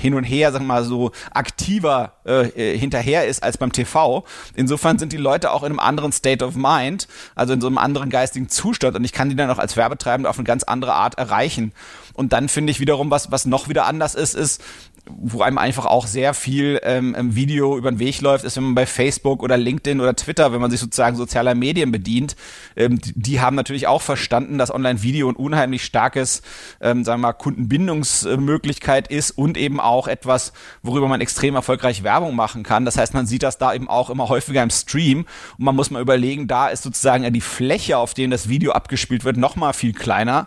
hin 0.00 0.14
und 0.14 0.24
her, 0.24 0.50
sag 0.50 0.62
mal, 0.62 0.84
so 0.84 1.12
aktiver 1.30 2.14
äh, 2.26 2.48
äh 2.48 2.76
hinterher 2.76 3.28
ist 3.28 3.44
als 3.44 3.58
beim 3.58 3.70
TV. 3.70 4.24
Insofern 4.56 4.98
sind 4.98 5.12
die 5.12 5.18
Leute 5.18 5.52
auch 5.52 5.62
in 5.62 5.70
einem 5.70 5.78
anderen 5.78 6.10
State 6.10 6.44
of 6.44 6.56
Mind, 6.56 7.06
also 7.36 7.52
in 7.52 7.60
so 7.60 7.68
einem 7.68 7.78
anderen 7.78 8.10
geistigen 8.10 8.48
Zustand 8.48 8.96
und 8.96 9.04
ich 9.04 9.12
kann 9.12 9.28
die 9.28 9.36
dann 9.36 9.50
auch 9.50 9.58
als 9.58 9.76
Werbetreibende 9.76 10.28
auf 10.28 10.36
eine 10.36 10.44
ganz 10.44 10.64
andere 10.64 10.94
Art 10.94 11.16
erreichen. 11.16 11.72
Und 12.14 12.32
dann 12.32 12.48
finde 12.48 12.70
ich 12.70 12.80
wiederum, 12.80 13.10
was, 13.10 13.30
was 13.30 13.46
noch 13.46 13.68
wieder 13.68 13.86
anders 13.86 14.14
ist, 14.14 14.34
ist, 14.34 14.62
wo 15.04 15.42
einem 15.42 15.58
einfach 15.58 15.86
auch 15.86 16.06
sehr 16.06 16.32
viel 16.32 16.80
ähm, 16.84 17.14
Video 17.34 17.76
über 17.76 17.90
den 17.90 17.98
Weg 17.98 18.20
läuft, 18.20 18.44
ist, 18.44 18.56
wenn 18.56 18.64
man 18.64 18.74
bei 18.76 18.86
Facebook 18.86 19.42
oder 19.42 19.56
LinkedIn 19.56 20.00
oder 20.00 20.14
Twitter, 20.14 20.52
wenn 20.52 20.60
man 20.60 20.70
sich 20.70 20.78
sozusagen 20.78 21.16
sozialer 21.16 21.56
Medien 21.56 21.90
bedient, 21.90 22.36
ähm, 22.76 23.00
die, 23.00 23.12
die, 23.16 23.40
haben 23.40 23.56
natürlich 23.56 23.88
auch 23.88 24.00
verstanden, 24.00 24.58
dass 24.58 24.72
Online-Video 24.72 25.28
ein 25.28 25.34
unheimlich 25.34 25.84
starkes, 25.84 26.42
ähm, 26.80 27.04
sagen 27.04 27.20
wir 27.20 27.28
mal, 27.28 27.32
Kundenbindungsmöglichkeit 27.32 29.08
ist 29.08 29.32
und 29.32 29.58
eben 29.58 29.80
auch 29.80 30.06
etwas, 30.06 30.52
worüber 30.82 31.08
man 31.08 31.20
extrem 31.20 31.56
erfolgreich 31.56 32.04
Werbung 32.04 32.36
machen 32.36 32.62
kann. 32.62 32.84
Das 32.84 32.96
heißt, 32.96 33.12
man 33.12 33.26
sieht 33.26 33.42
das 33.42 33.58
da 33.58 33.74
eben 33.74 33.88
auch 33.88 34.08
immer 34.08 34.28
häufiger 34.28 34.62
im 34.62 34.70
Stream 34.70 35.26
und 35.58 35.64
man 35.64 35.74
muss 35.74 35.90
mal 35.90 36.00
überlegen, 36.00 36.46
da 36.46 36.68
ist 36.68 36.84
sozusagen 36.84 37.24
ja 37.24 37.30
die 37.30 37.40
Fläche, 37.40 37.98
auf 37.98 38.14
der 38.14 38.28
das 38.28 38.48
Video 38.48 38.70
abgespielt 38.70 39.24
wird, 39.24 39.36
noch 39.36 39.56
mal 39.56 39.72
viel 39.72 39.92
kleiner 39.92 40.46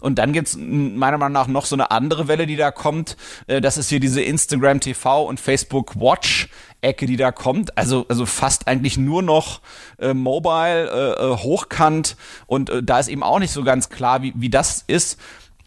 Und 0.00 0.18
dann 0.18 0.32
gibt's 0.32 0.56
meiner 0.58 1.18
Meinung 1.18 1.32
nach 1.32 1.46
noch 1.46 1.66
so 1.66 1.76
eine 1.76 1.90
andere 1.90 2.28
Welle, 2.28 2.46
die 2.46 2.56
da 2.56 2.70
kommt. 2.70 3.16
Äh, 3.46 3.60
das 3.60 3.76
ist 3.78 3.88
hier 3.88 4.00
diese 4.00 4.22
Instagram 4.22 4.80
TV 4.80 5.24
und 5.24 5.40
Facebook 5.40 6.00
Watch 6.00 6.48
Ecke, 6.84 7.06
die 7.06 7.16
da 7.16 7.32
kommt. 7.32 7.76
Also, 7.76 8.06
also 8.08 8.26
fast 8.26 8.68
eigentlich 8.68 8.96
nur 8.98 9.22
noch 9.22 9.60
äh, 9.98 10.14
mobile, 10.14 10.90
äh, 10.90 11.24
äh 11.24 11.36
hochkant. 11.36 12.16
Und 12.46 12.70
äh, 12.70 12.82
da 12.82 13.00
ist 13.00 13.08
eben 13.08 13.22
auch 13.22 13.38
nicht 13.38 13.52
so 13.52 13.64
ganz 13.64 13.88
klar, 13.88 14.22
wie, 14.22 14.32
wie 14.36 14.50
das 14.50 14.84
ist. 14.86 15.18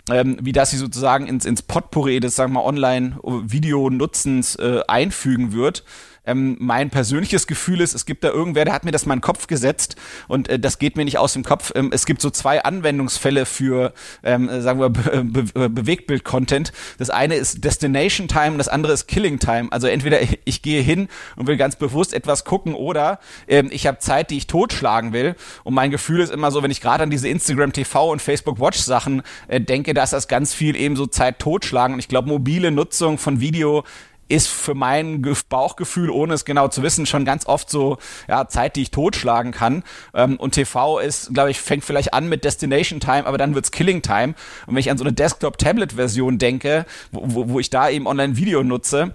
Ähm, 0.09 0.37
wie 0.41 0.53
das 0.53 0.71
sie 0.71 0.77
sozusagen 0.77 1.27
ins, 1.27 1.43
ins 1.43 1.61
Potpourri 1.61 2.21
des, 2.21 2.37
sagen 2.37 2.53
wir 2.53 2.61
mal, 2.61 2.65
Online-Video-Nutzens 2.65 4.55
äh, 4.55 4.79
einfügen 4.87 5.51
wird. 5.51 5.83
Ähm, 6.27 6.57
mein 6.59 6.89
persönliches 6.89 7.47
Gefühl 7.47 7.81
ist, 7.81 7.95
es 7.95 8.05
gibt 8.05 8.23
da 8.23 8.29
irgendwer, 8.29 8.65
der 8.65 8.73
hat 8.73 8.85
mir 8.85 8.91
das 8.91 9.05
mal 9.05 9.13
in 9.13 9.19
den 9.19 9.23
Kopf 9.23 9.47
gesetzt 9.47 9.95
und 10.27 10.49
äh, 10.49 10.59
das 10.59 10.77
geht 10.77 10.95
mir 10.97 11.05
nicht 11.05 11.17
aus 11.17 11.33
dem 11.33 11.43
Kopf. 11.43 11.71
Ähm, 11.73 11.89
es 11.91 12.05
gibt 12.05 12.21
so 12.21 12.29
zwei 12.29 12.63
Anwendungsfälle 12.63 13.45
für, 13.45 13.93
ähm, 14.23 14.49
äh, 14.49 14.61
sagen 14.61 14.79
wir, 14.79 14.89
Be 14.89 15.23
Be 15.23 15.69
Bewegtbild-Content. 15.69 16.73
Das 16.97 17.09
eine 17.09 17.35
ist 17.35 17.63
Destination 17.63 18.27
Time, 18.27 18.57
das 18.57 18.67
andere 18.67 18.93
ist 18.93 19.07
Killing 19.07 19.39
Time. 19.39 19.69
Also 19.71 19.87
entweder 19.87 20.21
ich, 20.21 20.39
ich 20.45 20.61
gehe 20.61 20.81
hin 20.81 21.07
und 21.35 21.47
will 21.47 21.57
ganz 21.57 21.77
bewusst 21.77 22.13
etwas 22.13 22.43
gucken 22.43 22.73
oder 22.75 23.19
ähm, 23.47 23.69
ich 23.71 23.87
habe 23.87 23.99
Zeit, 23.99 24.29
die 24.29 24.37
ich 24.37 24.47
totschlagen 24.47 25.13
will. 25.13 25.35
Und 25.63 25.73
mein 25.73 25.91
Gefühl 25.91 26.19
ist 26.19 26.31
immer 26.31 26.51
so, 26.51 26.61
wenn 26.61 26.71
ich 26.71 26.81
gerade 26.81 27.03
an 27.03 27.09
diese 27.09 27.27
Instagram 27.29 27.73
TV 27.73 28.11
und 28.11 28.21
Facebook 28.21 28.59
Watch 28.59 28.79
Sachen 28.79 29.21
äh, 29.47 29.61
denke, 29.61 29.93
dass 29.93 30.11
das 30.11 30.27
ganz 30.27 30.53
viel 30.53 30.75
eben 30.75 30.95
so 30.95 31.07
Zeit 31.07 31.39
totschlagen. 31.39 31.93
Und 31.93 31.99
ich 31.99 32.07
glaube, 32.07 32.27
mobile 32.27 32.71
Nutzung 32.71 33.17
von 33.17 33.39
Video 33.39 33.83
ist 34.27 34.47
für 34.47 34.73
mein 34.73 35.25
Bauchgefühl, 35.49 36.09
ohne 36.09 36.33
es 36.33 36.45
genau 36.45 36.67
zu 36.67 36.83
wissen, 36.83 37.05
schon 37.05 37.25
ganz 37.25 37.45
oft 37.45 37.69
so 37.69 37.97
ja, 38.27 38.47
Zeit, 38.47 38.75
die 38.75 38.81
ich 38.81 38.91
totschlagen 38.91 39.51
kann. 39.51 39.83
Ähm, 40.13 40.37
und 40.37 40.51
TV 40.51 40.99
ist, 40.99 41.33
glaube 41.33 41.51
ich, 41.51 41.59
fängt 41.59 41.83
vielleicht 41.83 42.13
an 42.13 42.27
mit 42.29 42.43
Destination 42.43 42.99
Time, 42.99 43.25
aber 43.25 43.37
dann 43.37 43.55
wird's 43.55 43.71
Killing 43.71 44.01
Time. 44.01 44.35
Und 44.65 44.75
wenn 44.75 44.77
ich 44.77 44.91
an 44.91 44.97
so 44.97 45.03
eine 45.03 45.13
Desktop-Tablet-Version 45.13 46.37
denke, 46.37 46.85
wo, 47.11 47.49
wo, 47.49 47.59
ich 47.59 47.69
da 47.69 47.89
eben 47.89 48.07
Online-Video 48.07 48.63
nutze, 48.63 49.13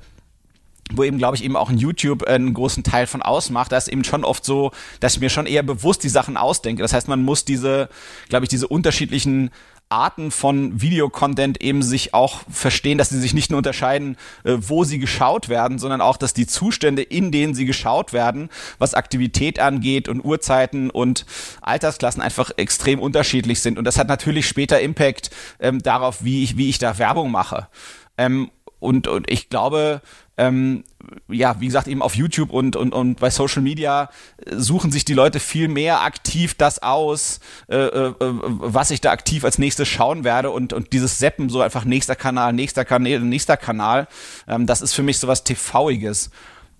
wo 0.96 1.04
eben, 1.04 1.18
glaube 1.18 1.36
ich, 1.36 1.44
eben 1.44 1.56
auch 1.56 1.70
in 1.70 1.78
YouTube 1.78 2.24
einen 2.24 2.52
großen 2.54 2.82
Teil 2.82 3.06
von 3.06 3.22
ausmacht, 3.22 3.72
da 3.72 3.76
ist 3.76 3.88
eben 3.88 4.04
schon 4.04 4.24
oft 4.24 4.44
so, 4.44 4.72
dass 5.00 5.14
ich 5.14 5.20
mir 5.20 5.30
schon 5.30 5.46
eher 5.46 5.62
bewusst 5.62 6.02
die 6.04 6.08
Sachen 6.08 6.36
ausdenke. 6.36 6.82
Das 6.82 6.92
heißt, 6.92 7.08
man 7.08 7.22
muss 7.22 7.44
diese, 7.44 7.88
glaube 8.28 8.44
ich, 8.44 8.48
diese 8.48 8.68
unterschiedlichen 8.68 9.50
Arten 9.92 10.30
von 10.30 10.80
Videocontent 10.80 11.62
eben 11.62 11.82
sich 11.82 12.14
auch 12.14 12.40
verstehen, 12.50 12.96
dass 12.96 13.10
sie 13.10 13.20
sich 13.20 13.34
nicht 13.34 13.50
nur 13.50 13.58
unterscheiden, 13.58 14.16
äh, 14.44 14.54
wo 14.58 14.84
sie 14.84 14.98
geschaut 14.98 15.50
werden, 15.50 15.78
sondern 15.78 16.00
auch, 16.00 16.16
dass 16.16 16.32
die 16.32 16.46
Zustände, 16.46 17.02
in 17.02 17.30
denen 17.30 17.54
sie 17.54 17.66
geschaut 17.66 18.14
werden, 18.14 18.48
was 18.78 18.94
Aktivität 18.94 19.60
angeht 19.60 20.08
und 20.08 20.24
Uhrzeiten 20.24 20.88
und 20.88 21.26
Altersklassen 21.60 22.22
einfach 22.22 22.50
extrem 22.56 23.00
unterschiedlich 23.00 23.60
sind. 23.60 23.78
Und 23.78 23.84
das 23.84 23.98
hat 23.98 24.08
natürlich 24.08 24.48
später 24.48 24.80
Impact 24.80 25.30
ähm, 25.60 25.82
darauf, 25.82 26.24
wie 26.24 26.42
ich, 26.42 26.56
wie 26.56 26.70
ich 26.70 26.78
da 26.78 26.96
Werbung 26.96 27.30
mache. 27.30 27.68
Ähm, 28.16 28.50
und, 28.80 29.06
und 29.06 29.30
ich 29.30 29.50
glaube, 29.50 30.00
ähm, 30.42 30.84
ja, 31.28 31.60
wie 31.60 31.66
gesagt, 31.66 31.88
eben 31.88 32.02
auf 32.02 32.14
YouTube 32.14 32.50
und, 32.50 32.76
und, 32.76 32.92
und 32.92 33.20
bei 33.20 33.30
Social 33.30 33.62
Media 33.62 34.10
äh, 34.44 34.56
suchen 34.56 34.90
sich 34.90 35.04
die 35.04 35.14
Leute 35.14 35.40
viel 35.40 35.68
mehr 35.68 36.02
aktiv 36.02 36.54
das 36.54 36.82
aus, 36.82 37.40
äh, 37.68 37.76
äh, 37.76 38.14
was 38.18 38.90
ich 38.90 39.00
da 39.00 39.10
aktiv 39.10 39.44
als 39.44 39.58
nächstes 39.58 39.88
schauen 39.88 40.24
werde 40.24 40.50
und, 40.50 40.72
und 40.72 40.92
dieses 40.92 41.18
Seppen, 41.18 41.48
so 41.48 41.60
einfach 41.60 41.84
nächster 41.84 42.16
Kanal, 42.16 42.52
nächster 42.52 42.84
Kanal, 42.84 43.20
nächster 43.20 43.56
Kanal, 43.56 44.08
ähm, 44.48 44.66
das 44.66 44.82
ist 44.82 44.94
für 44.94 45.02
mich 45.02 45.18
sowas 45.18 45.44
TV-iges. 45.44 46.30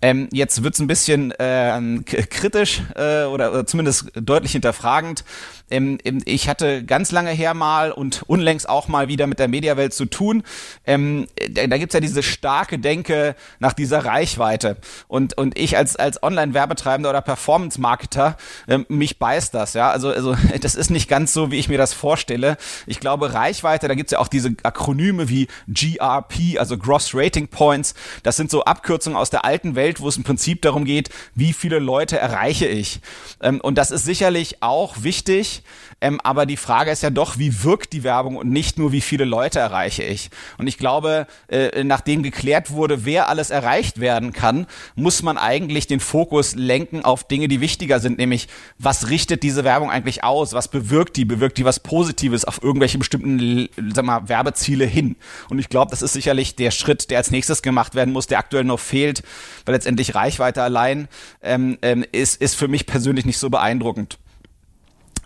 Ähm, 0.05 0.29
jetzt 0.33 0.65
wird's 0.65 0.81
ein 0.81 0.89
bisschen 0.89 1.31
äh, 1.31 1.81
kritisch 2.03 2.83
äh, 2.97 3.23
oder, 3.25 3.53
oder 3.53 3.67
zumindest 3.67 4.11
deutlich 4.17 4.51
hinterfragend. 4.51 5.25
Ähm, 5.73 5.99
ich 6.25 6.49
hatte 6.49 6.85
ganz 6.85 7.13
lange 7.13 7.31
her 7.31 7.55
mal 7.55 7.93
und 7.93 8.23
unlängst 8.27 8.69
auch 8.69 8.89
mal 8.89 9.09
wieder 9.09 9.27
mit 9.27 9.39
der 9.39 9.49
Mediawelt 9.49 9.93
zu 9.93 10.07
tun. 10.07 10.43
Ähm, 10.87 11.27
da, 11.51 11.67
da 11.67 11.79
gibt's 11.79 11.95
ja 11.95 12.01
diese 12.01 12.23
starke 12.23 12.79
Denke 12.79 13.37
nach 13.59 13.73
dieser 13.73 14.05
Reichweite. 14.05 14.79
Und, 15.09 15.37
und 15.37 15.59
ich 15.59 15.77
als, 15.77 15.97
als 15.97 16.23
Online-Werbetreibender 16.23 17.11
oder 17.11 17.21
Performance-Marketer, 17.21 18.37
ähm, 18.69 18.87
mich 18.89 19.19
beißt 19.19 19.55
das. 19.55 19.75
Ja, 19.75 19.91
also, 19.91 20.11
also 20.11 20.35
das 20.61 20.75
ist 20.75 20.91
nicht 20.91 21.09
ganz 21.09 21.33
so, 21.33 21.51
wie 21.51 21.59
ich 21.59 21.69
mir 21.69 21.79
das 21.79 21.93
vorstelle. 21.93 22.57
Ich 22.87 23.01
glaube, 23.01 23.35
Reichweite, 23.35 23.89
da 23.89 23.95
gibt's 23.95 24.13
ja 24.13 24.19
auch 24.19 24.29
diese 24.29 24.55
Akronyme 24.63 25.29
wie 25.29 25.49
GRP, 25.69 26.59
also 26.59 26.79
Gross 26.79 27.11
Rating 27.15 27.49
Points. 27.49 27.95
Das 28.23 28.37
sind 28.37 28.51
so 28.51 28.65
Abkürzungen 28.65 29.19
aus 29.19 29.31
der 29.31 29.45
alten 29.45 29.75
Welt 29.75 29.83
Welt, 29.83 30.01
wo 30.01 30.09
es 30.09 30.17
im 30.17 30.23
Prinzip 30.23 30.63
darum 30.63 30.85
geht, 30.85 31.11
wie 31.35 31.53
viele 31.53 31.81
Leute 31.81 32.19
erreiche 32.19 32.67
ich. 32.67 33.01
Ähm, 33.41 33.61
und 33.61 33.77
das 33.77 33.91
ist 33.91 34.05
sicherlich 34.05 34.63
auch 34.63 35.03
wichtig, 35.03 35.62
ähm, 36.01 36.21
aber 36.23 36.47
die 36.47 36.57
Frage 36.57 36.91
ist 36.91 37.03
ja 37.03 37.11
doch, 37.11 37.39
wie 37.39 37.63
wirkt 37.65 37.93
die 37.93 38.05
Werbung 38.05 38.37
und 38.37 38.51
nicht 38.51 38.79
nur, 38.79 38.93
wie 38.93 39.01
viele 39.01 39.25
Leute 39.25 39.59
erreiche 39.59 40.03
ich. 40.03 40.31
Und 40.59 40.67
ich 40.67 40.79
glaube, 40.79 41.27
äh, 41.49 41.85
nachdem 41.85 42.23
geklärt 42.23 42.71
wurde, 42.71 43.05
wer 43.05 43.29
alles 43.29 43.51
erreicht 43.51 44.01
werden 44.01 44.33
kann, 44.33 44.67
muss 44.95 45.23
man 45.23 45.39
eigentlich 45.39 45.87
den 45.87 46.01
Fokus 46.01 46.55
lenken 46.55 47.05
auf 47.05 47.25
Dinge, 47.25 47.49
die 47.49 47.61
wichtiger 47.61 48.01
sind, 48.01 48.19
nämlich 48.19 48.49
was 48.79 49.09
richtet 49.09 49.43
diese 49.43 49.65
Werbung 49.65 49.91
eigentlich 49.91 50.25
aus, 50.25 50.53
was 50.53 50.69
bewirkt 50.69 51.17
die, 51.17 51.25
bewirkt 51.25 51.59
die 51.59 51.65
was 51.65 51.81
Positives 51.81 52.45
auf 52.45 52.63
irgendwelche 52.63 52.99
bestimmten 52.99 53.69
sag 53.95 54.05
mal, 54.05 54.29
Werbeziele 54.29 54.85
hin. 54.85 55.17
Und 55.49 55.59
ich 55.59 55.69
glaube, 55.69 55.91
das 55.91 56.03
ist 56.03 56.13
sicherlich 56.13 56.57
der 56.57 56.71
Schritt, 56.71 57.11
der 57.11 57.19
als 57.19 57.31
nächstes 57.31 57.63
gemacht 57.63 57.95
werden 57.95 58.13
muss, 58.13 58.27
der 58.27 58.39
aktuell 58.39 58.65
noch 58.65 58.81
fehlt, 58.81 59.23
weil 59.65 59.75
letztendlich 59.75 60.15
Reichweite 60.15 60.63
allein 60.63 61.09
ähm, 61.43 61.79
ähm, 61.83 62.05
ist, 62.13 62.41
ist 62.41 62.55
für 62.55 62.69
mich 62.69 62.87
persönlich 62.87 63.25
nicht 63.25 63.39
so 63.39 63.51
beeindruckend. 63.51 64.19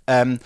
Ähm, 0.07 0.39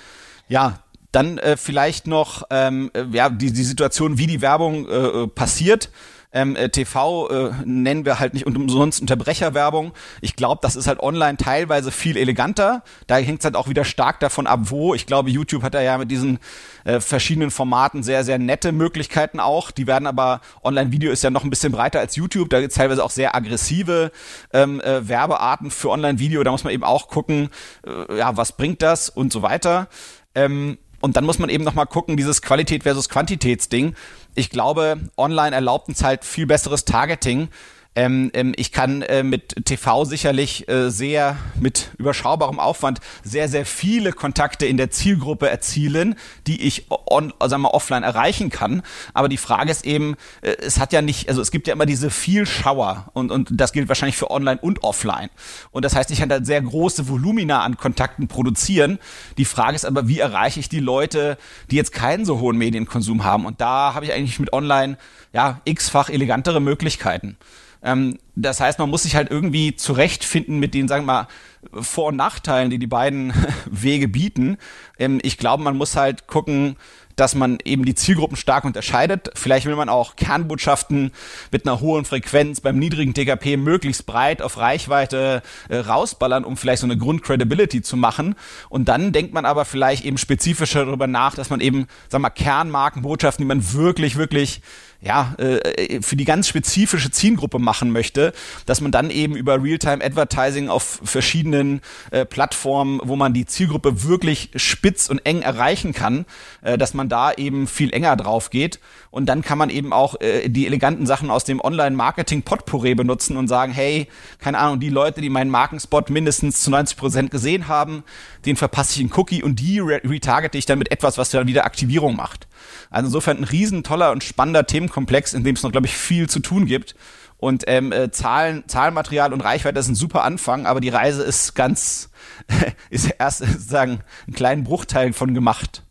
ja, 0.49 0.81
dann 1.13 1.39
äh, 1.39 1.57
vielleicht 1.57 2.07
noch 2.07 2.45
ähm, 2.51 2.91
äh, 2.95 3.05
ja, 3.13 3.29
die, 3.31 3.53
die 3.53 3.65
Situation, 3.65 4.19
wie 4.19 4.27
die 4.27 4.41
Werbung 4.41 4.89
äh, 4.89 4.93
äh 4.93 5.27
passiert. 5.27 5.91
Ähm, 6.33 6.55
äh, 6.55 6.69
TV 6.69 7.29
äh, 7.29 7.53
nennen 7.65 8.05
wir 8.05 8.21
halt 8.21 8.35
nicht 8.35 8.47
umsonst 8.47 9.01
Unterbrecherwerbung. 9.01 9.93
Ich 10.21 10.37
glaube, 10.37 10.61
das 10.63 10.77
ist 10.77 10.87
halt 10.87 11.01
online 11.01 11.37
teilweise 11.37 11.91
viel 11.91 12.17
eleganter. 12.17 12.83
Da 13.09 13.17
hängt 13.17 13.41
es 13.41 13.45
halt 13.45 13.57
auch 13.57 13.69
wieder 13.69 13.85
stark 13.85 14.21
davon 14.21 14.47
ab, 14.47 14.61
wo. 14.65 14.95
Ich 14.95 15.07
glaube, 15.07 15.31
YouTube 15.31 15.63
hat 15.63 15.75
da 15.75 15.81
ja 15.81 15.99
mit 15.99 16.11
diesen 16.11 16.39
äh, 16.85 17.01
verschiedenen 17.01 17.51
Formaten 17.51 18.03
sehr, 18.03 18.23
sehr 18.23 18.39
nette 18.39 18.71
Möglichkeiten 18.71 19.41
auch. 19.41 19.73
Die 19.73 19.89
werden 19.89 20.07
aber, 20.07 20.41
Online-Video 20.63 21.11
ist 21.11 21.25
ja 21.25 21.31
noch 21.31 21.43
ein 21.43 21.51
bisschen 21.51 21.73
breiter 21.73 21.99
als 21.99 22.15
YouTube. 22.15 22.49
Da 22.51 22.61
gibt 22.61 22.71
es 22.71 22.77
teilweise 22.79 23.05
auch 23.05 23.11
sehr 23.11 23.35
aggressive 23.35 24.13
ähm, 24.53 24.81
äh, 24.81 25.09
Werbearten 25.09 25.71
für 25.71 25.91
Online-Video. 25.91 26.45
Da 26.45 26.53
muss 26.53 26.63
man 26.63 26.73
eben 26.73 26.85
auch 26.85 27.09
gucken, 27.09 27.49
äh, 27.85 28.19
ja, 28.19 28.37
was 28.37 28.57
bringt 28.57 28.83
das 28.83 29.09
und 29.09 29.33
so 29.33 29.43
weiter. 29.43 29.89
Ähm, 30.37 30.79
und 31.01 31.17
dann 31.17 31.25
muss 31.25 31.39
man 31.39 31.49
eben 31.49 31.65
nochmal 31.65 31.87
gucken, 31.87 32.17
dieses 32.17 32.43
Qualität 32.43 32.83
versus 32.83 33.09
Quantitätsding. 33.09 33.95
Ich 34.35 34.51
glaube, 34.51 34.99
online 35.17 35.55
erlaubt 35.55 35.89
uns 35.89 36.03
halt 36.03 36.25
viel 36.25 36.47
besseres 36.47 36.85
Targeting. 36.85 37.49
Ähm, 37.97 38.31
ähm, 38.35 38.53
ich 38.57 38.71
kann 38.71 39.03
äh, 39.03 39.25
mit 39.25 39.67
TV 39.67 40.05
sicherlich 40.05 40.69
äh, 40.69 40.91
sehr 40.91 41.37
mit 41.59 41.91
überschaubarem 41.99 42.61
Aufwand 42.61 43.01
sehr, 43.25 43.49
sehr 43.49 43.67
viele 43.67 44.13
Kontakte 44.13 44.65
in 44.65 44.77
der 44.77 44.91
Zielgruppe 44.93 45.51
erzielen, 45.51 46.15
die 46.47 46.63
ich 46.63 46.87
on, 46.89 47.35
sagen 47.41 47.63
wir, 47.63 47.75
offline 47.75 48.05
erreichen 48.05 48.49
kann. 48.49 48.83
Aber 49.13 49.29
die 49.29 49.37
Frage 49.37 49.73
ist 49.73 49.85
eben, 49.85 50.15
äh, 50.41 50.53
es 50.61 50.79
hat 50.79 50.93
ja 50.93 51.03
nicht, 51.03 51.29
also 51.29 51.43
es 51.43 51.51
gibt 51.51 51.67
ja 51.67 51.73
immer 51.73 51.85
diese 51.85 52.11
Vielschauer 52.11 53.11
und, 53.13 53.33
und 53.33 53.49
das 53.51 53.73
gilt 53.73 53.89
wahrscheinlich 53.89 54.17
für 54.17 54.31
online 54.31 54.61
und 54.61 54.85
offline. 54.85 55.29
Und 55.73 55.85
das 55.85 55.97
heißt, 55.97 56.13
ich 56.13 56.21
kann 56.21 56.29
da 56.29 56.45
sehr 56.45 56.63
große 56.63 57.09
Volumina 57.09 57.65
an 57.65 57.77
Kontakten 57.77 58.29
produzieren. 58.29 59.01
Die 59.37 59.45
Frage 59.45 59.75
ist 59.75 59.85
aber, 59.85 60.07
wie 60.07 60.21
erreiche 60.21 60.61
ich 60.61 60.69
die 60.69 60.79
Leute, 60.79 61.39
die 61.73 61.77
jetzt 61.77 61.93
keinen 61.93 62.25
so 62.25 62.39
hohen 62.39 62.57
Medienkonsum 62.57 63.25
haben? 63.25 63.47
Und 63.47 63.61
da 63.61 63.95
habe 63.95 64.05
ich 64.05 64.13
eigentlich 64.13 64.39
mit 64.39 64.53
online 64.53 64.97
ja 65.33 65.61
x-fach 65.65 66.09
elegantere 66.09 66.61
Möglichkeiten. 66.61 67.37
Ähm, 67.83 68.19
das 68.37 68.61
heißt, 68.61 68.79
man 68.79 68.91
muss 68.91 69.05
sich 69.05 69.17
halt 69.17 69.31
irgendwie 69.31 69.77
zurechtfinden 69.77 70.59
mit 70.59 70.75
den, 70.75 70.89
sagen 70.89 71.05
wir 71.05 71.13
mal, 71.13 71.29
Vor- 71.73 72.09
und 72.09 72.17
Nachteilen, 72.17 72.71
die 72.71 72.79
die 72.79 72.87
beiden 72.87 73.33
Wege 73.71 74.09
bieten. 74.09 74.57
Ähm, 74.99 75.21
ich 75.23 75.39
glaube, 75.39 75.63
man 75.63 75.77
muss 75.77 75.97
halt 75.97 76.27
gucken, 76.27 76.77
dass 77.21 77.35
man 77.35 77.59
eben 77.65 77.85
die 77.85 77.95
Zielgruppen 77.95 78.37
stark 78.37 78.65
unterscheidet. 78.65 79.31
Vielleicht 79.35 79.67
will 79.67 79.77
man 79.77 79.91
auch 79.91 80.17
Kernbotschaften 80.17 81.13
mit 81.51 81.67
einer 81.67 81.81
hohen 81.81 82.07
Frequenz 82.07 82.63
beim 82.63 82.79
niedrigen 82.79 83.13
TKP 83.13 83.59
möglichst 83.59 84.07
breit 84.07 84.41
auf 84.41 84.57
Reichweite 84.57 85.43
äh, 85.69 85.77
rausballern, 85.77 86.45
um 86.45 86.57
vielleicht 86.57 86.81
so 86.81 86.87
eine 86.87 86.97
Grundcredibility 86.97 87.83
zu 87.83 87.99
machen. 87.99 88.37
Und 88.71 88.89
dann 88.89 89.13
denkt 89.13 89.35
man 89.35 89.45
aber 89.45 89.67
vielleicht 89.67 90.07
eben 90.07 90.17
spezifischer 90.17 90.87
darüber 90.87 91.07
nach, 91.07 91.35
dass 91.35 91.51
man 91.51 91.61
eben, 91.61 91.89
sagen 92.09 92.23
wir 92.23 92.29
mal, 92.29 92.31
Kernmarkenbotschaften, 92.31 93.43
die 93.43 93.49
man 93.49 93.75
wirklich, 93.75 94.17
wirklich 94.17 94.63
ja, 95.01 95.35
äh, 95.39 96.03
für 96.03 96.17
die 96.17 96.25
ganz 96.25 96.49
spezifische 96.49 97.11
Zielgruppe 97.11 97.59
machen 97.59 97.91
möchte, 97.91 98.33
dass 98.67 98.81
man 98.81 98.93
dann 98.93 99.11
eben 99.11 99.35
über 99.35 99.63
Realtime-Advertising 99.63 100.69
auf 100.69 101.01
verschiedenen 101.03 101.81
äh, 102.11 102.27
Plattformen, 102.27 103.01
wo 103.03 103.17
man 103.17 103.33
die 103.33 103.47
Zielgruppe 103.47 104.05
wirklich 104.05 104.51
spitz 104.57 105.09
und 105.09 105.25
eng 105.25 105.41
erreichen 105.41 105.95
kann, 105.95 106.27
äh, 106.63 106.77
dass 106.77 106.93
man 106.93 107.09
da 107.09 107.33
eben 107.33 107.67
viel 107.67 107.93
enger 107.93 108.17
drauf 108.17 108.51
geht. 108.51 108.79
Und 109.11 109.27
dann 109.27 109.43
kann 109.43 109.59
man 109.59 109.71
eben 109.71 109.93
auch 109.93 110.21
äh, 110.21 110.49
die 110.49 110.67
eleganten 110.67 111.05
Sachen 111.05 111.31
aus 111.31 111.45
dem 111.45 111.61
Online-Marketing-Potpourri 111.61 112.95
benutzen 112.95 113.37
und 113.37 113.49
sagen, 113.49 113.73
hey, 113.73 114.07
keine 114.39 114.59
Ahnung, 114.59 114.79
die 114.79 114.89
Leute, 114.89 115.21
die 115.21 115.31
meinen 115.31 115.51
Markenspot 115.51 116.11
mindestens 116.11 116.61
zu 116.63 116.71
90 116.71 116.97
Prozent 116.97 117.31
gesehen 117.33 117.67
haben, 117.67 118.05
den 118.47 118.57
verpasse 118.57 118.95
ich 118.95 119.01
einen 119.01 119.13
Cookie 119.17 119.43
und 119.43 119.59
die 119.59 119.81
re 119.81 120.01
retargete 120.05 120.57
ich 120.57 120.67
dann 120.67 120.79
mit 120.79 120.93
etwas, 120.93 121.19
was 121.19 121.31
dann 121.31 121.49
wieder 121.49 121.65
Aktivierung 121.65 122.15
macht. 122.15 122.47
Also 122.89 123.09
insofern 123.09 123.39
ein 123.39 123.45
riesen 123.45 123.83
toller 123.83 124.13
und 124.13 124.23
spannender 124.23 124.67
Themenkomplex, 124.67 125.35
in 125.35 125.43
dem 125.43 125.57
es 125.57 125.63
noch, 125.65 125.73
glaube 125.73 125.89
ich, 125.89 125.97
viel 125.97 126.29
zu 126.29 126.39
tun 126.39 126.67
gibt. 126.67 126.95
Und 127.37 127.65
ähm, 127.67 127.91
äh, 127.91 128.11
Zahlen, 128.11 128.65
Zahlenmaterial 128.69 129.33
und 129.33 129.41
Reichweite 129.41 129.81
ist 129.81 129.89
ein 129.89 129.95
super 129.95 130.23
Anfang, 130.23 130.67
aber 130.67 130.81
die 130.81 130.91
Reise 130.91 131.23
ist 131.23 131.55
ganz, 131.55 132.11
ist 132.91 133.11
erst 133.19 133.39
sozusagen 133.39 134.03
einen 134.27 134.37
kleinen 134.37 134.63
Bruchteil 134.63 135.13
von 135.15 135.35
gemacht. 135.35 135.83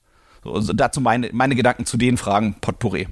So, 0.44 0.54
also 0.54 0.74
dazu 0.74 1.02
meine, 1.02 1.30
meine 1.34 1.56
Gedanken 1.56 1.86
zu 1.86 1.98
den 1.98 2.18
Fragen 2.18 2.56
Potpourri. 2.62 3.08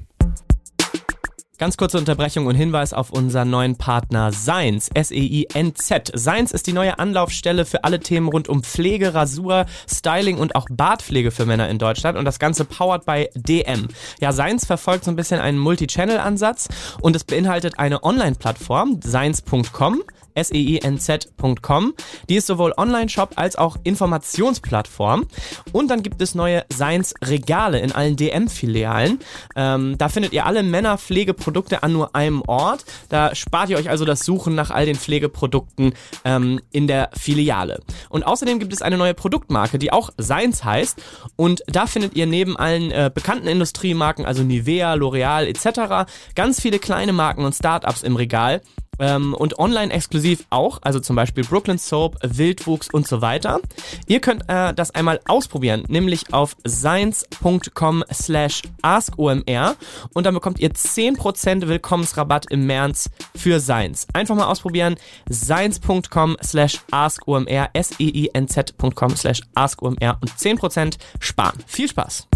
Ganz 1.60 1.75
kurze 1.75 1.98
Unterbrechung 1.98 2.46
und 2.46 2.53
Hinweis 2.53 2.93
auf 2.93 3.10
unseren 3.10 3.50
neuen 3.50 3.77
Partner 3.77 4.31
Seins, 4.31 4.91
S-E-I-N-Z. 4.93 6.12
Seins 6.13 6.51
ist 6.51 6.67
die 6.67 6.74
neue 6.74 7.00
Anlaufstelle 7.00 7.65
für 7.65 7.84
alle 7.84 8.00
Themen 8.00 8.29
rund 8.29 8.48
um 8.48 8.62
Pflege, 8.62 9.15
Rasur, 9.15 9.65
Styling 9.91 10.38
und 10.38 10.53
auch 10.53 10.67
Bartpflege 10.69 11.31
für 11.31 11.48
Männer 11.48 11.67
in 11.67 11.79
Deutschland 11.79 12.15
und 12.15 12.25
das 12.25 12.38
Ganze 12.38 12.63
powered 12.63 13.07
by 13.07 13.29
DM. 13.34 13.88
Ja, 14.22 14.34
Seins 14.34 14.67
verfolgt 14.67 15.05
so 15.05 15.10
ein 15.10 15.15
bisschen 15.15 15.39
einen 15.39 15.57
Multi-Channel-Ansatz 15.57 16.67
und 17.01 17.15
es 17.15 17.24
beinhaltet 17.24 17.79
eine 17.79 18.03
Online-Plattform, 18.03 19.00
seins.com, 19.03 20.03
seinz.com. 20.44 21.94
Die 22.29 22.36
ist 22.36 22.48
sowohl 22.48 22.74
Online-Shop 22.77 23.34
als 23.36 23.56
auch 23.56 23.77
Informationsplattform. 23.84 25.25
Und 25.72 25.89
dann 25.89 26.03
gibt 26.03 26.22
es 26.22 26.36
neue 26.36 26.63
Seins-Regale 26.72 27.79
in 27.79 27.91
allen 27.91 28.15
DM-Filialen. 28.15 29.20
Ähm, 29.56 29.98
da 29.98 30.10
findet 30.10 30.34
ihr 30.34 30.46
alle 30.46 30.63
Männerpflegeprodukte 30.63 31.84
an 31.84 31.94
nur 31.94 32.15
einem 32.15 32.41
Ort. 32.48 32.86
Da 33.10 33.36
spart 33.36 33.70
ihr 33.70 33.77
euch 33.77 33.89
also 33.89 34.06
das 34.06 34.22
Suchen 34.22 34.56
nach 34.56 34.72
all 34.72 34.86
den 34.86 34.96
Pflegeprodukten 34.96 35.94
ähm, 36.25 36.60
in 36.72 36.88
der 36.88 37.10
Filiale. 37.17 37.82
Und 38.10 38.25
außerdem 38.25 38.60
gibt 38.60 38.74
es 38.74 38.82
eine 38.82 38.98
neue 38.98 39.13
Produktmarke, 39.13 39.79
die 39.79 39.91
auch 39.91 40.12
Seins 40.17 40.63
heißt. 40.63 41.01
Und 41.36 41.63
da 41.67 41.88
findet 41.88 42.15
ihr 42.15 42.27
neben 42.27 42.58
allen 42.58 42.91
äh, 42.91 43.12
bekannten 43.13 43.48
Industriemarken, 43.48 44.25
also 44.25 44.44
Nivea, 44.44 44.94
L'Oreal 44.94 45.46
etc., 45.46 46.10
ganz 46.36 46.62
viele 46.62 46.79
kleine 46.79 47.13
Marken 47.13 47.46
und 47.46 47.53
Startups 47.53 48.03
im 48.03 48.15
Regal 48.15 48.62
ähm, 49.00 49.34
und 49.34 49.60
online 49.60 49.92
exklusiv 49.92 50.46
auch, 50.50 50.80
also 50.82 51.00
zum 51.00 51.16
Beispiel 51.16 51.44
Brooklyn 51.44 51.77
Soap, 51.77 52.18
Wildwuchs 52.24 52.89
und 52.89 53.08
so 53.08 53.22
weiter. 53.22 53.60
Ihr 54.08 54.20
könnt 54.20 54.44
äh, 54.48 54.74
das 54.74 54.92
einmal 54.92 55.20
ausprobieren, 55.25 55.84
nämlich 55.88 56.34
auf 56.34 56.56
science.com 56.68 58.04
slash 58.12 58.62
askomr 58.82 59.75
und 60.13 60.25
dann 60.25 60.34
bekommt 60.34 60.60
ihr 60.60 60.72
10% 60.72 61.68
Willkommensrabatt 61.68 62.51
im 62.51 62.66
März 62.66 63.10
für 63.36 63.60
Science. 63.60 64.08
Einfach 64.13 64.36
mal 64.36 64.48
ausprobieren, 64.48 64.96
science.com 65.32 66.38
slash 66.44 66.82
askomr, 66.92 67.70
s-e-i-n-z.com 67.74 69.16
slash 69.16 69.42
askomr 69.56 70.18
und 70.22 70.32
10% 70.32 70.98
sparen. 71.20 71.63
Viel 71.66 71.89
Spaß! 71.89 72.27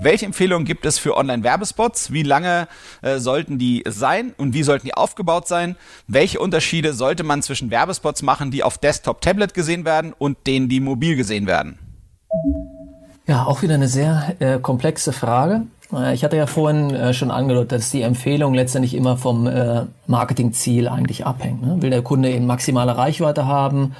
Welche 0.00 0.26
Empfehlungen 0.26 0.64
gibt 0.64 0.84
es 0.86 0.98
für 0.98 1.16
Online-Werbespots? 1.16 2.12
Wie 2.12 2.22
lange 2.22 2.66
äh, 3.02 3.18
sollten 3.18 3.58
die 3.58 3.84
sein 3.86 4.34
und 4.36 4.54
wie 4.54 4.62
sollten 4.62 4.86
die 4.86 4.94
aufgebaut 4.94 5.46
sein? 5.46 5.76
Welche 6.08 6.40
Unterschiede 6.40 6.92
sollte 6.92 7.22
man 7.22 7.42
zwischen 7.42 7.70
Werbespots 7.70 8.22
machen, 8.22 8.50
die 8.50 8.62
auf 8.62 8.78
Desktop, 8.78 9.20
Tablet 9.20 9.54
gesehen 9.54 9.84
werden 9.84 10.12
und 10.16 10.46
denen, 10.46 10.68
die 10.68 10.80
mobil 10.80 11.16
gesehen 11.16 11.46
werden? 11.46 11.78
Ja, 13.26 13.44
auch 13.44 13.62
wieder 13.62 13.74
eine 13.74 13.88
sehr 13.88 14.34
äh, 14.40 14.58
komplexe 14.58 15.12
Frage. 15.12 15.62
Äh, 15.92 16.14
ich 16.14 16.24
hatte 16.24 16.36
ja 16.36 16.46
vorhin 16.46 16.94
äh, 16.94 17.12
schon 17.12 17.30
angedeutet, 17.30 17.72
dass 17.72 17.90
die 17.90 18.02
Empfehlung 18.02 18.54
letztendlich 18.54 18.94
immer 18.94 19.16
vom 19.16 19.46
äh, 19.46 19.82
Marketingziel 20.06 20.88
eigentlich 20.88 21.26
abhängt. 21.26 21.62
Ne? 21.62 21.82
Will 21.82 21.90
der 21.90 22.02
Kunde 22.02 22.30
eben 22.30 22.46
maximale 22.46 22.96
Reichweite 22.96 23.46
haben? 23.46 23.94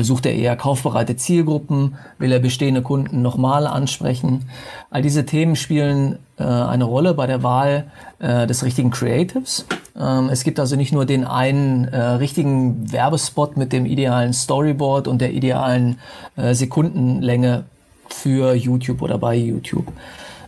Sucht 0.00 0.26
er 0.26 0.34
eher 0.34 0.56
kaufbereite 0.56 1.16
Zielgruppen? 1.16 1.96
Will 2.18 2.32
er 2.32 2.38
bestehende 2.38 2.80
Kunden 2.80 3.22
nochmal 3.22 3.66
ansprechen? 3.66 4.48
All 4.90 5.02
diese 5.02 5.26
Themen 5.26 5.56
spielen 5.56 6.18
eine 6.36 6.84
Rolle 6.84 7.14
bei 7.14 7.26
der 7.26 7.42
Wahl 7.42 7.90
des 8.20 8.64
richtigen 8.64 8.90
Creatives. 8.90 9.66
Ähm, 9.98 10.30
es 10.30 10.44
gibt 10.44 10.60
also 10.60 10.76
nicht 10.76 10.92
nur 10.92 11.04
den 11.04 11.24
einen 11.24 11.84
richtigen 11.86 12.92
Werbespot 12.92 13.56
mit 13.56 13.72
dem 13.72 13.84
idealen 13.84 14.32
Storyboard 14.32 15.08
und 15.08 15.20
der 15.20 15.32
idealen 15.32 15.98
Sekundenlänge 16.36 17.64
für 18.08 18.54
YouTube 18.54 19.02
oder 19.02 19.18
bei 19.18 19.34
YouTube. 19.34 19.86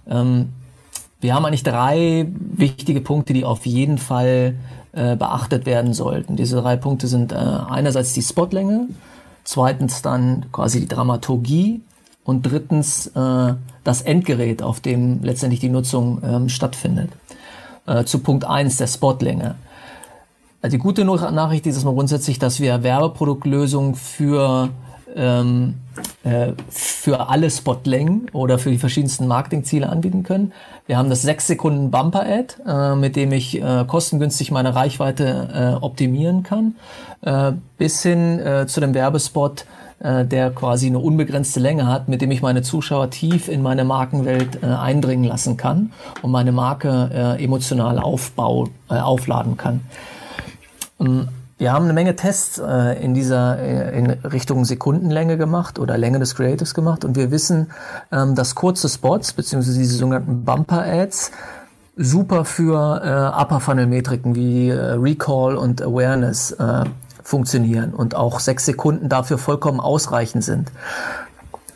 Ähm, 0.09 0.51
wir 1.21 1.35
haben 1.35 1.45
eigentlich 1.45 1.63
drei 1.63 2.27
wichtige 2.37 3.01
Punkte, 3.01 3.33
die 3.33 3.45
auf 3.45 3.67
jeden 3.67 3.99
Fall 3.99 4.55
äh, 4.93 5.17
beachtet 5.17 5.67
werden 5.67 5.93
sollten. 5.93 6.37
Diese 6.37 6.61
drei 6.61 6.77
Punkte 6.77 7.07
sind 7.07 7.33
äh, 7.33 7.37
einerseits 7.37 8.13
die 8.13 8.23
Spotlänge, 8.23 8.89
zweitens 9.45 10.03
dann 10.03 10.47
quasi 10.53 10.81
die 10.81 10.89
Dramaturgie 10.89 11.83
und 12.25 12.43
drittens 12.43 13.09
äh, 13.09 13.55
das 13.85 14.03
Endgerät, 14.03 14.63
auf 14.63 14.81
dem 14.81 15.23
letztendlich 15.23 15.61
die 15.61 15.69
Nutzung 15.69 16.23
ähm, 16.25 16.49
stattfindet. 16.49 17.11
Äh, 17.87 18.05
zu 18.05 18.21
Punkt 18.21 18.45
eins 18.45 18.77
der 18.77 18.87
Spotlänge. 18.87 19.57
Also 20.63 20.77
die 20.77 20.83
gute 20.83 21.05
Nachricht 21.05 21.67
ist 21.67 21.83
mal 21.85 21.95
grundsätzlich, 21.95 22.39
dass 22.39 22.61
wir 22.61 22.83
Werbeproduktlösungen 22.83 23.95
für 23.95 24.69
ähm, 25.17 25.75
äh, 26.23 26.53
für 26.69 27.29
alle 27.29 27.51
Spotlängen 27.51 28.29
oder 28.33 28.59
für 28.59 28.71
die 28.71 28.79
verschiedensten 28.79 29.27
Marketingziele 29.27 29.89
anbieten 29.89 30.23
können. 30.23 30.53
Wir 30.87 30.99
haben 30.99 31.11
das 31.11 31.23
6 31.23 31.47
Sekunden 31.47 31.91
Bumper 31.91 32.23
Ad, 32.23 32.57
äh, 32.67 32.95
mit 32.95 33.17
dem 33.17 33.33
ich 33.33 33.61
äh, 33.61 33.85
kostengünstig 33.87 34.51
meine 34.51 34.75
Reichweite 34.75 35.77
äh, 35.81 35.85
optimieren 35.85 36.43
kann, 36.43 36.77
äh, 37.23 37.53
bis 37.79 38.03
hin 38.03 38.39
äh, 38.39 38.67
zu 38.67 38.81
dem 38.81 38.95
Werbespot, 38.95 39.67
der 40.03 40.51
quasi 40.51 40.87
eine 40.87 40.99
unbegrenzte 40.99 41.61
Länge 41.61 41.87
hat, 41.87 42.09
mit 42.09 42.23
dem 42.23 42.31
ich 42.31 42.41
meine 42.41 42.63
Zuschauer 42.63 43.11
tief 43.11 43.49
in 43.49 43.61
meine 43.61 43.85
Markenwelt 43.85 44.65
eindringen 44.65 45.27
lassen 45.27 45.59
kann 45.59 45.93
und 46.23 46.31
meine 46.31 46.53
Marke 46.53 47.37
emotional 47.39 47.99
aufbau, 47.99 48.69
aufladen 48.89 49.59
kann. 49.59 49.83
Ähm, 50.99 51.29
wir 51.61 51.75
haben 51.75 51.85
eine 51.85 51.93
Menge 51.93 52.17
Tests 52.17 52.59
äh, 52.59 53.05
in 53.05 53.13
dieser 53.13 53.59
äh, 53.59 53.97
in 53.97 54.11
Richtung 54.11 54.65
Sekundenlänge 54.65 55.37
gemacht 55.37 55.79
oder 55.79 55.99
Länge 55.99 56.19
des 56.19 56.35
Creatives 56.35 56.73
gemacht 56.73 57.05
und 57.05 57.17
wir 57.17 57.31
wissen, 57.31 57.71
ähm, 58.11 58.35
dass 58.35 58.55
kurze 58.55 58.89
Spots 58.89 59.35
beziehungsweise 59.35 59.79
diese 59.79 59.99
sogenannten 59.99 60.43
Bumper 60.43 60.83
Ads 60.83 61.33
super 61.99 62.47
für 62.47 63.03
äh, 63.05 63.43
Upper 63.43 63.61
Funnel 63.61 63.87
Metriken 63.87 64.35
wie 64.35 64.71
äh, 64.71 64.93
Recall 64.93 65.57
und 65.57 65.83
Awareness 65.83 66.53
äh, 66.53 66.85
funktionieren 67.23 67.93
und 67.93 68.15
auch 68.15 68.41
sechs 68.41 68.65
Sekunden 68.65 69.11
dafür 69.11 69.37
vollkommen 69.37 69.81
ausreichend 69.81 70.43
sind. 70.43 70.73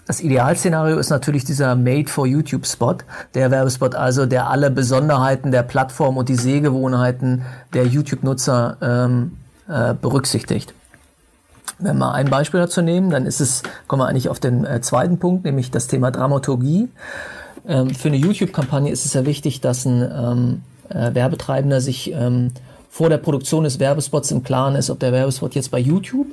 Das 0.06 0.20
Idealszenario 0.20 0.96
ist 0.96 1.10
natürlich 1.10 1.44
dieser 1.44 1.76
Made 1.76 2.08
for 2.08 2.26
YouTube 2.26 2.66
Spot, 2.66 2.96
der 3.34 3.50
Werbespot 3.50 3.94
also, 3.94 4.24
der 4.24 4.48
alle 4.48 4.70
Besonderheiten 4.70 5.50
der 5.50 5.62
Plattform 5.62 6.16
und 6.16 6.30
die 6.30 6.36
Sehgewohnheiten 6.36 7.42
der 7.74 7.86
YouTube-Nutzer 7.86 8.78
ähm, 8.80 9.32
äh, 9.68 9.94
berücksichtigt. 9.94 10.74
Wenn 11.78 11.98
wir 11.98 12.12
ein 12.12 12.30
Beispiel 12.30 12.60
dazu 12.60 12.82
nehmen, 12.82 13.10
dann 13.10 13.26
ist 13.26 13.40
es, 13.40 13.62
kommen 13.88 14.02
wir 14.02 14.08
eigentlich 14.08 14.28
auf 14.28 14.40
den 14.40 14.64
äh, 14.64 14.80
zweiten 14.80 15.18
Punkt, 15.18 15.44
nämlich 15.44 15.70
das 15.70 15.86
Thema 15.86 16.10
Dramaturgie. 16.10 16.88
Ähm, 17.66 17.90
für 17.90 18.08
eine 18.08 18.16
YouTube-Kampagne 18.16 18.90
ist 18.90 19.04
es 19.04 19.14
ja 19.14 19.26
wichtig, 19.26 19.60
dass 19.60 19.84
ein 19.84 20.02
ähm, 20.02 20.62
äh, 20.88 21.14
Werbetreibender 21.14 21.80
sich 21.80 22.12
ähm, 22.12 22.52
vor 22.90 23.08
der 23.08 23.18
Produktion 23.18 23.64
des 23.64 23.80
Werbespots 23.80 24.30
im 24.30 24.44
Klaren 24.44 24.76
ist, 24.76 24.90
ob 24.90 25.00
der 25.00 25.12
Werbespot 25.12 25.54
jetzt 25.54 25.70
bei 25.70 25.80
YouTube 25.80 26.28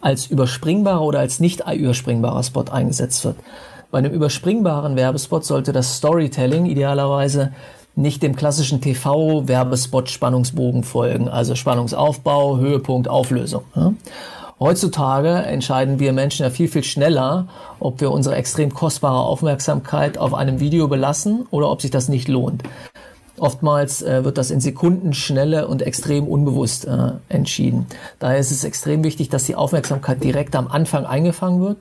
als 0.00 0.26
überspringbarer 0.26 1.02
oder 1.02 1.20
als 1.20 1.40
nicht 1.40 1.62
überspringbarer 1.66 2.42
Spot 2.42 2.64
eingesetzt 2.70 3.24
wird. 3.24 3.36
Bei 3.90 3.98
einem 3.98 4.12
überspringbaren 4.12 4.96
Werbespot 4.96 5.44
sollte 5.44 5.72
das 5.72 5.96
Storytelling 5.96 6.66
idealerweise 6.66 7.52
nicht 7.96 8.22
dem 8.22 8.36
klassischen 8.36 8.80
TV-Werbespot-Spannungsbogen 8.80 10.84
folgen, 10.84 11.28
also 11.28 11.54
Spannungsaufbau, 11.54 12.58
Höhepunkt, 12.58 13.08
Auflösung. 13.08 13.64
Ja? 13.74 13.94
Heutzutage 14.60 15.28
entscheiden 15.28 15.98
wir 15.98 16.12
Menschen 16.12 16.44
ja 16.44 16.50
viel, 16.50 16.68
viel 16.68 16.84
schneller, 16.84 17.48
ob 17.80 18.00
wir 18.00 18.10
unsere 18.10 18.36
extrem 18.36 18.72
kostbare 18.72 19.20
Aufmerksamkeit 19.20 20.16
auf 20.16 20.32
einem 20.32 20.60
Video 20.60 20.88
belassen 20.88 21.46
oder 21.50 21.70
ob 21.70 21.82
sich 21.82 21.90
das 21.90 22.08
nicht 22.08 22.28
lohnt. 22.28 22.62
Oftmals 23.38 24.00
äh, 24.00 24.24
wird 24.24 24.38
das 24.38 24.50
in 24.50 24.60
Sekundenschnelle 24.60 25.68
und 25.68 25.82
extrem 25.82 26.26
unbewusst 26.26 26.86
äh, 26.86 27.12
entschieden. 27.28 27.86
Daher 28.18 28.38
ist 28.38 28.50
es 28.50 28.64
extrem 28.64 29.04
wichtig, 29.04 29.28
dass 29.28 29.44
die 29.44 29.54
Aufmerksamkeit 29.54 30.24
direkt 30.24 30.56
am 30.56 30.68
Anfang 30.68 31.04
eingefangen 31.04 31.60
wird 31.60 31.76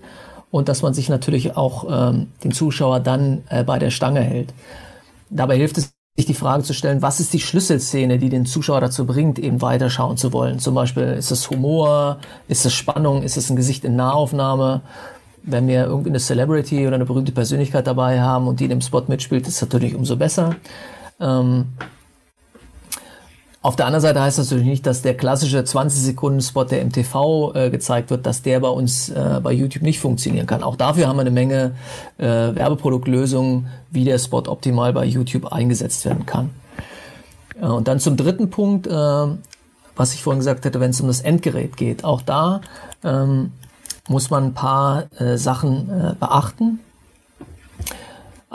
und 0.51 0.67
dass 0.67 0.81
man 0.81 0.93
sich 0.93 1.07
natürlich 1.07 1.55
auch 1.55 1.85
ähm, 1.89 2.27
den 2.43 2.51
Zuschauer 2.51 2.99
dann 2.99 3.43
äh, 3.49 3.63
bei 3.63 3.79
der 3.79 3.89
Stange 3.89 4.19
hält. 4.19 4.53
Dabei 5.29 5.55
hilft 5.55 5.77
es 5.77 5.94
sich 6.15 6.25
die 6.25 6.33
Frage 6.33 6.63
zu 6.63 6.73
stellen, 6.73 7.01
was 7.01 7.19
ist 7.19 7.33
die 7.33 7.41
Schlüsselszene, 7.41 8.17
die 8.17 8.29
den 8.29 8.45
Zuschauer 8.45 8.79
dazu 8.79 9.05
bringt, 9.05 9.37
eben 9.37 9.61
weiterschauen 9.61 10.15
zu 10.15 10.31
wollen. 10.31 10.59
Zum 10.59 10.73
Beispiel 10.73 11.03
ist 11.03 11.31
es 11.31 11.49
Humor, 11.49 12.19
ist 12.47 12.65
es 12.65 12.73
Spannung, 12.73 13.21
ist 13.21 13.35
es 13.35 13.49
ein 13.49 13.57
Gesicht 13.57 13.83
in 13.83 13.97
Nahaufnahme. 13.97 14.81
Wenn 15.43 15.67
wir 15.67 15.85
irgendwie 15.85 16.09
eine 16.09 16.19
Celebrity 16.19 16.87
oder 16.87 16.95
eine 16.95 17.05
berühmte 17.05 17.33
Persönlichkeit 17.33 17.85
dabei 17.85 18.21
haben 18.21 18.47
und 18.47 18.61
die 18.61 18.63
in 18.63 18.69
dem 18.69 18.81
Spot 18.81 19.03
mitspielt, 19.07 19.45
ist 19.45 19.61
das 19.61 19.67
natürlich 19.67 19.93
umso 19.93 20.15
besser. 20.15 20.55
Ähm, 21.19 21.65
auf 23.65 23.75
der 23.75 23.87
anderen 23.87 24.03
Seite 24.03 24.21
heißt 24.21 24.37
das 24.37 24.51
natürlich 24.51 24.69
nicht, 24.69 24.85
dass 24.85 25.01
der 25.01 25.17
klassische 25.17 25.59
20-Sekunden-Spot, 25.59 26.65
der 26.65 26.81
im 26.81 26.91
TV 26.91 27.51
äh, 27.55 27.71
gezeigt 27.71 28.11
wird, 28.11 28.27
dass 28.27 28.43
der 28.43 28.59
bei 28.59 28.67
uns 28.67 29.09
äh, 29.09 29.39
bei 29.41 29.53
YouTube 29.53 29.81
nicht 29.81 29.99
funktionieren 29.99 30.45
kann. 30.45 30.61
Auch 30.61 30.75
dafür 30.75 31.07
haben 31.07 31.17
wir 31.17 31.21
eine 31.21 31.31
Menge 31.31 31.73
äh, 32.19 32.25
Werbeproduktlösungen, 32.25 33.65
wie 33.89 34.03
der 34.03 34.19
Spot 34.19 34.43
optimal 34.45 34.93
bei 34.93 35.05
YouTube 35.05 35.51
eingesetzt 35.51 36.05
werden 36.05 36.27
kann. 36.27 36.51
Äh, 37.59 37.65
und 37.65 37.87
dann 37.87 37.99
zum 37.99 38.17
dritten 38.17 38.51
Punkt, 38.51 38.85
äh, 38.85 38.91
was 39.95 40.13
ich 40.13 40.21
vorhin 40.21 40.41
gesagt 40.41 40.63
hätte, 40.65 40.79
wenn 40.79 40.91
es 40.91 41.01
um 41.01 41.07
das 41.07 41.21
Endgerät 41.21 41.75
geht. 41.75 42.03
Auch 42.03 42.21
da 42.21 42.61
ähm, 43.03 43.51
muss 44.07 44.29
man 44.29 44.43
ein 44.43 44.53
paar 44.53 45.05
äh, 45.19 45.37
Sachen 45.37 46.15
beachten. 46.19 46.81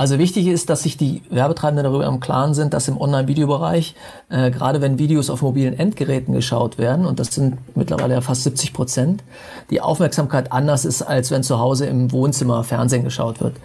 Also 0.00 0.18
wichtig 0.18 0.46
ist, 0.46 0.70
dass 0.70 0.84
sich 0.84 0.96
die 0.96 1.20
Werbetreibenden 1.28 1.84
darüber 1.84 2.06
im 2.06 2.20
Klaren 2.20 2.54
sind, 2.54 2.72
dass 2.72 2.88
im 2.88 2.98
Online-Videobereich, 2.98 3.94
äh, 4.30 4.50
gerade 4.50 4.80
wenn 4.80 4.98
Videos 4.98 5.28
auf 5.28 5.42
mobilen 5.42 5.78
Endgeräten 5.78 6.32
geschaut 6.32 6.78
werden, 6.78 7.04
und 7.04 7.20
das 7.20 7.34
sind 7.34 7.58
mittlerweile 7.76 8.14
ja 8.14 8.22
fast 8.22 8.44
70 8.44 8.72
Prozent, 8.72 9.22
die 9.68 9.82
Aufmerksamkeit 9.82 10.52
anders 10.52 10.86
ist, 10.86 11.02
als 11.02 11.30
wenn 11.30 11.42
zu 11.42 11.58
Hause 11.58 11.84
im 11.84 12.12
Wohnzimmer 12.12 12.64
Fernsehen 12.64 13.04
geschaut 13.04 13.42
wird. 13.42 13.56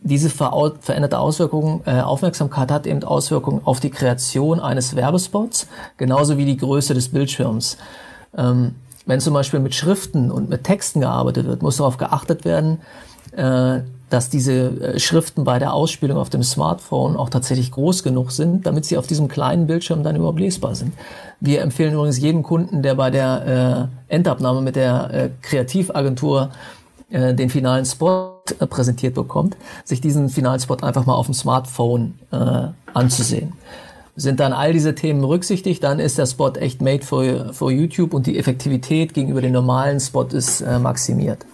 Diese 0.00 0.30
veränderte 0.30 1.18
Auswirkung, 1.18 1.82
äh, 1.86 2.02
Aufmerksamkeit 2.02 2.70
hat 2.70 2.86
eben 2.86 3.02
Auswirkungen 3.02 3.60
auf 3.64 3.80
die 3.80 3.90
Kreation 3.90 4.60
eines 4.60 4.94
Werbespots, 4.94 5.66
genauso 5.96 6.38
wie 6.38 6.44
die 6.44 6.56
Größe 6.56 6.94
des 6.94 7.08
Bildschirms. 7.08 7.78
Ähm, 8.38 8.76
wenn 9.06 9.18
zum 9.18 9.34
Beispiel 9.34 9.58
mit 9.58 9.74
Schriften 9.74 10.30
und 10.30 10.48
mit 10.48 10.62
Texten 10.62 11.00
gearbeitet 11.00 11.48
wird, 11.48 11.62
muss 11.62 11.78
darauf 11.78 11.96
geachtet 11.96 12.44
werden, 12.44 12.78
äh, 13.32 13.80
dass 14.10 14.28
diese 14.28 14.52
äh, 14.52 14.98
Schriften 14.98 15.44
bei 15.44 15.58
der 15.58 15.72
Ausspielung 15.72 16.18
auf 16.18 16.30
dem 16.30 16.42
Smartphone 16.42 17.16
auch 17.16 17.30
tatsächlich 17.30 17.70
groß 17.70 18.02
genug 18.02 18.32
sind, 18.32 18.66
damit 18.66 18.84
sie 18.84 18.98
auf 18.98 19.06
diesem 19.06 19.28
kleinen 19.28 19.66
Bildschirm 19.66 20.02
dann 20.02 20.16
überhaupt 20.16 20.40
lesbar 20.40 20.74
sind. 20.74 20.92
Wir 21.40 21.62
empfehlen 21.62 21.94
übrigens 21.94 22.18
jedem 22.18 22.42
Kunden, 22.42 22.82
der 22.82 22.94
bei 22.94 23.10
der 23.10 23.90
äh, 24.08 24.14
Endabnahme 24.14 24.60
mit 24.60 24.76
der 24.76 25.10
äh, 25.12 25.30
Kreativagentur 25.42 26.50
äh, 27.10 27.34
den 27.34 27.50
finalen 27.50 27.84
Spot 27.84 28.40
äh, 28.58 28.66
präsentiert 28.66 29.14
bekommt, 29.14 29.56
sich 29.84 30.00
diesen 30.00 30.28
finalen 30.28 30.60
Spot 30.60 30.76
einfach 30.76 31.06
mal 31.06 31.14
auf 31.14 31.26
dem 31.26 31.34
Smartphone 31.34 32.14
äh, 32.30 32.68
anzusehen. 32.92 33.52
Sind 34.16 34.38
dann 34.38 34.52
all 34.52 34.72
diese 34.72 34.94
Themen 34.94 35.20
berücksichtigt, 35.20 35.82
dann 35.82 35.98
ist 35.98 36.18
der 36.18 36.26
Spot 36.26 36.52
echt 36.52 36.80
made 36.80 37.04
for, 37.04 37.52
for 37.52 37.70
YouTube 37.72 38.14
und 38.14 38.26
die 38.26 38.38
Effektivität 38.38 39.12
gegenüber 39.12 39.40
dem 39.40 39.52
normalen 39.52 39.98
Spot 39.98 40.24
ist 40.24 40.60
äh, 40.60 40.78
maximiert. 40.78 41.44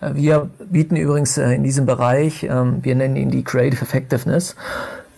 Äh, 0.00 0.14
wir 0.14 0.50
bieten 0.70 0.96
übrigens 0.96 1.38
äh, 1.38 1.52
in 1.52 1.64
diesem 1.64 1.86
Bereich, 1.86 2.44
ähm, 2.44 2.78
wir 2.82 2.94
nennen 2.94 3.16
ihn 3.16 3.30
die 3.30 3.44
Creative 3.44 3.82
Effectiveness, 3.82 4.56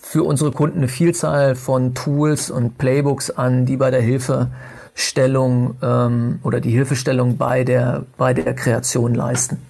für 0.01 0.23
unsere 0.23 0.53
Kunden 0.53 0.79
eine 0.79 0.89
Vielzahl 0.89 1.55
von 1.55 1.95
Tools 1.95 2.51
und 2.51 2.79
Playbooks 2.79 3.31
an, 3.31 3.67
die 3.67 3.77
bei 3.77 3.91
der 3.91 4.01
Hilfestellung 4.01 5.77
ähm, 5.83 6.39
oder 6.43 6.61
die 6.61 6.71
Hilfestellung 6.71 7.37
bei 7.37 7.65
der, 7.65 8.07
bei 8.17 8.33
der 8.33 8.55
Kreation 8.55 9.15
leisten. 9.15 9.61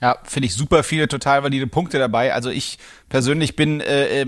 Ja, 0.00 0.16
finde 0.24 0.46
ich 0.46 0.54
super 0.54 0.82
viele 0.82 1.08
total 1.08 1.42
valide 1.42 1.66
Punkte 1.66 1.98
dabei. 1.98 2.32
Also 2.32 2.50
ich 2.50 2.78
persönlich 3.08 3.56
bin 3.56 3.80
äh, 3.80 4.22
äh, 4.22 4.26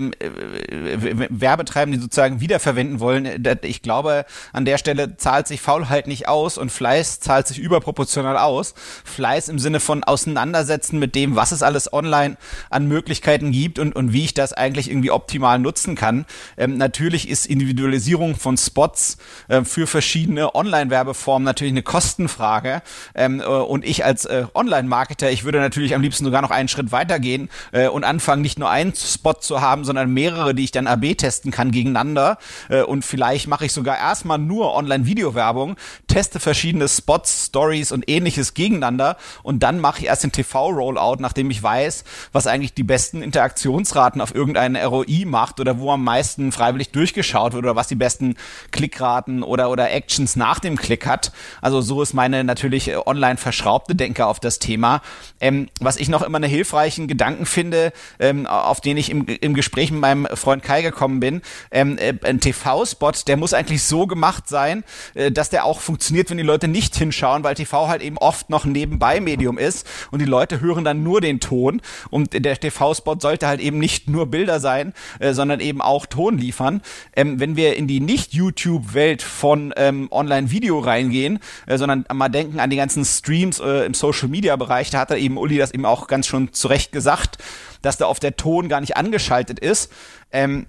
Werbetreibende, 1.29 1.97
die 1.97 2.03
sozusagen 2.03 2.41
wiederverwenden 2.41 2.99
wollen. 2.99 3.43
Ich 3.63 3.81
glaube, 3.81 4.25
an 4.53 4.65
der 4.65 4.77
Stelle 4.77 5.17
zahlt 5.17 5.47
sich 5.47 5.61
Faulheit 5.61 6.07
nicht 6.07 6.27
aus 6.27 6.57
und 6.57 6.71
Fleiß 6.71 7.19
zahlt 7.19 7.47
sich 7.47 7.59
überproportional 7.59 8.37
aus. 8.37 8.73
Fleiß 9.03 9.49
im 9.49 9.59
Sinne 9.59 9.79
von 9.79 10.03
Auseinandersetzen 10.03 10.99
mit 10.99 11.15
dem, 11.15 11.35
was 11.35 11.51
es 11.51 11.61
alles 11.61 11.91
online 11.91 12.37
an 12.69 12.87
Möglichkeiten 12.87 13.51
gibt 13.51 13.79
und, 13.79 13.95
und 13.95 14.13
wie 14.13 14.23
ich 14.23 14.33
das 14.33 14.53
eigentlich 14.53 14.89
irgendwie 14.89 15.11
optimal 15.11 15.59
nutzen 15.59 15.95
kann. 15.95 16.25
Ähm, 16.57 16.77
natürlich 16.77 17.29
ist 17.29 17.45
Individualisierung 17.45 18.35
von 18.35 18.57
Spots 18.57 19.17
äh, 19.49 19.63
für 19.63 19.87
verschiedene 19.87 20.55
Online-Werbeformen 20.55 21.43
natürlich 21.43 21.73
eine 21.73 21.83
Kostenfrage. 21.83 22.81
Ähm, 23.15 23.41
äh, 23.41 23.43
und 23.43 23.85
ich 23.85 24.05
als 24.05 24.25
äh, 24.25 24.45
Online-Marketer, 24.53 25.31
ich 25.31 25.43
würde 25.43 25.59
natürlich 25.59 25.95
am 25.95 26.01
liebsten 26.01 26.23
sogar 26.23 26.41
noch 26.41 26.51
einen 26.51 26.69
Schritt 26.69 26.91
weitergehen 26.91 27.49
äh, 27.71 27.87
und 27.87 28.03
anfangen, 28.03 28.41
nicht 28.41 28.59
nur 28.59 28.68
nur 28.69 28.71
einen 28.71 28.93
Spot 28.95 29.33
zu 29.33 29.61
haben, 29.61 29.83
sondern 29.83 30.13
mehrere, 30.13 30.53
die 30.53 30.63
ich 30.63 30.71
dann 30.71 30.87
AB 30.87 31.17
testen 31.17 31.51
kann 31.51 31.71
gegeneinander. 31.71 32.37
Äh, 32.69 32.83
und 32.83 33.03
vielleicht 33.03 33.47
mache 33.47 33.65
ich 33.65 33.73
sogar 33.73 33.97
erstmal 33.97 34.37
nur 34.37 34.75
Online-Video-Werbung, 34.75 35.75
teste 36.07 36.39
verschiedene 36.39 36.87
Spots, 36.87 37.47
Stories 37.47 37.91
und 37.91 38.09
ähnliches 38.09 38.53
gegeneinander 38.53 39.17
und 39.43 39.63
dann 39.63 39.79
mache 39.79 39.99
ich 39.99 40.05
erst 40.05 40.23
den 40.23 40.31
TV-Rollout, 40.31 41.17
nachdem 41.19 41.49
ich 41.49 41.61
weiß, 41.61 42.03
was 42.31 42.47
eigentlich 42.47 42.73
die 42.73 42.83
besten 42.83 43.21
Interaktionsraten 43.21 44.21
auf 44.21 44.35
irgendeine 44.35 44.85
ROI 44.85 45.25
macht 45.25 45.59
oder 45.59 45.79
wo 45.79 45.91
am 45.91 46.03
meisten 46.03 46.51
freiwillig 46.51 46.91
durchgeschaut 46.91 47.53
wird 47.53 47.63
oder 47.63 47.75
was 47.75 47.87
die 47.87 47.95
besten 47.95 48.35
Klickraten 48.71 49.41
oder, 49.43 49.69
oder 49.69 49.91
Actions 49.91 50.35
nach 50.35 50.59
dem 50.59 50.77
Klick 50.77 51.07
hat. 51.07 51.31
Also 51.61 51.81
so 51.81 52.01
ist 52.01 52.13
meine 52.13 52.43
natürlich 52.43 52.89
äh, 52.89 52.97
online 53.05 53.37
verschraubte 53.37 53.95
Denke 53.95 54.25
auf 54.25 54.39
das 54.39 54.59
Thema. 54.59 55.01
Ähm, 55.39 55.69
was 55.79 55.97
ich 55.97 56.09
noch 56.09 56.21
immer 56.21 56.37
einen 56.37 56.49
hilfreichen 56.49 57.07
Gedanken 57.07 57.45
finde, 57.45 57.93
ähm, 58.19 58.45
auf 58.65 58.81
den 58.81 58.97
ich 58.97 59.09
im, 59.09 59.25
im 59.25 59.53
Gespräch 59.53 59.91
mit 59.91 60.01
meinem 60.01 60.27
Freund 60.33 60.63
Kai 60.63 60.81
gekommen 60.81 61.19
bin. 61.19 61.41
Ähm, 61.71 61.97
äh, 61.97 62.13
ein 62.23 62.39
TV-Spot, 62.39 63.11
der 63.27 63.37
muss 63.37 63.53
eigentlich 63.53 63.83
so 63.83 64.07
gemacht 64.07 64.47
sein, 64.47 64.83
äh, 65.13 65.31
dass 65.31 65.49
der 65.49 65.65
auch 65.65 65.79
funktioniert, 65.79 66.29
wenn 66.29 66.37
die 66.37 66.43
Leute 66.43 66.67
nicht 66.67 66.95
hinschauen, 66.95 67.43
weil 67.43 67.55
TV 67.55 67.87
halt 67.87 68.01
eben 68.01 68.17
oft 68.17 68.49
noch 68.49 68.65
ein 68.65 68.71
Nebenbei-Medium 68.71 69.57
ist 69.57 69.87
und 70.11 70.19
die 70.19 70.25
Leute 70.25 70.61
hören 70.61 70.83
dann 70.83 71.03
nur 71.03 71.21
den 71.21 71.39
Ton 71.39 71.81
und 72.09 72.33
der 72.33 72.59
TV-Spot 72.59 73.17
sollte 73.19 73.47
halt 73.47 73.59
eben 73.61 73.79
nicht 73.79 74.09
nur 74.09 74.27
Bilder 74.27 74.59
sein, 74.59 74.93
äh, 75.19 75.33
sondern 75.33 75.59
eben 75.59 75.81
auch 75.81 76.05
Ton 76.05 76.37
liefern. 76.37 76.81
Ähm, 77.15 77.39
wenn 77.39 77.55
wir 77.55 77.75
in 77.75 77.87
die 77.87 77.99
Nicht-YouTube-Welt 77.99 79.21
von 79.21 79.73
ähm, 79.77 80.07
Online-Video 80.11 80.79
reingehen, 80.79 81.39
äh, 81.65 81.77
sondern 81.77 82.05
mal 82.13 82.29
denken 82.29 82.59
an 82.59 82.69
die 82.69 82.77
ganzen 82.77 83.05
Streams 83.05 83.59
äh, 83.59 83.85
im 83.85 83.93
Social-Media-Bereich, 83.93 84.89
da 84.89 84.99
hat 84.99 85.11
er 85.11 85.17
eben 85.17 85.37
Uli 85.37 85.57
das 85.57 85.71
eben 85.71 85.85
auch 85.85 86.07
ganz 86.07 86.27
schon 86.27 86.53
zurecht 86.53 86.91
gesagt, 86.91 87.37
dass 87.81 87.97
da 87.97 88.05
auf 88.05 88.19
der 88.19 88.35
Ton 88.35 88.69
gar 88.69 88.81
nicht 88.81 88.97
angeschaltet 88.97 89.59
ist. 89.59 89.91
Ähm, 90.31 90.67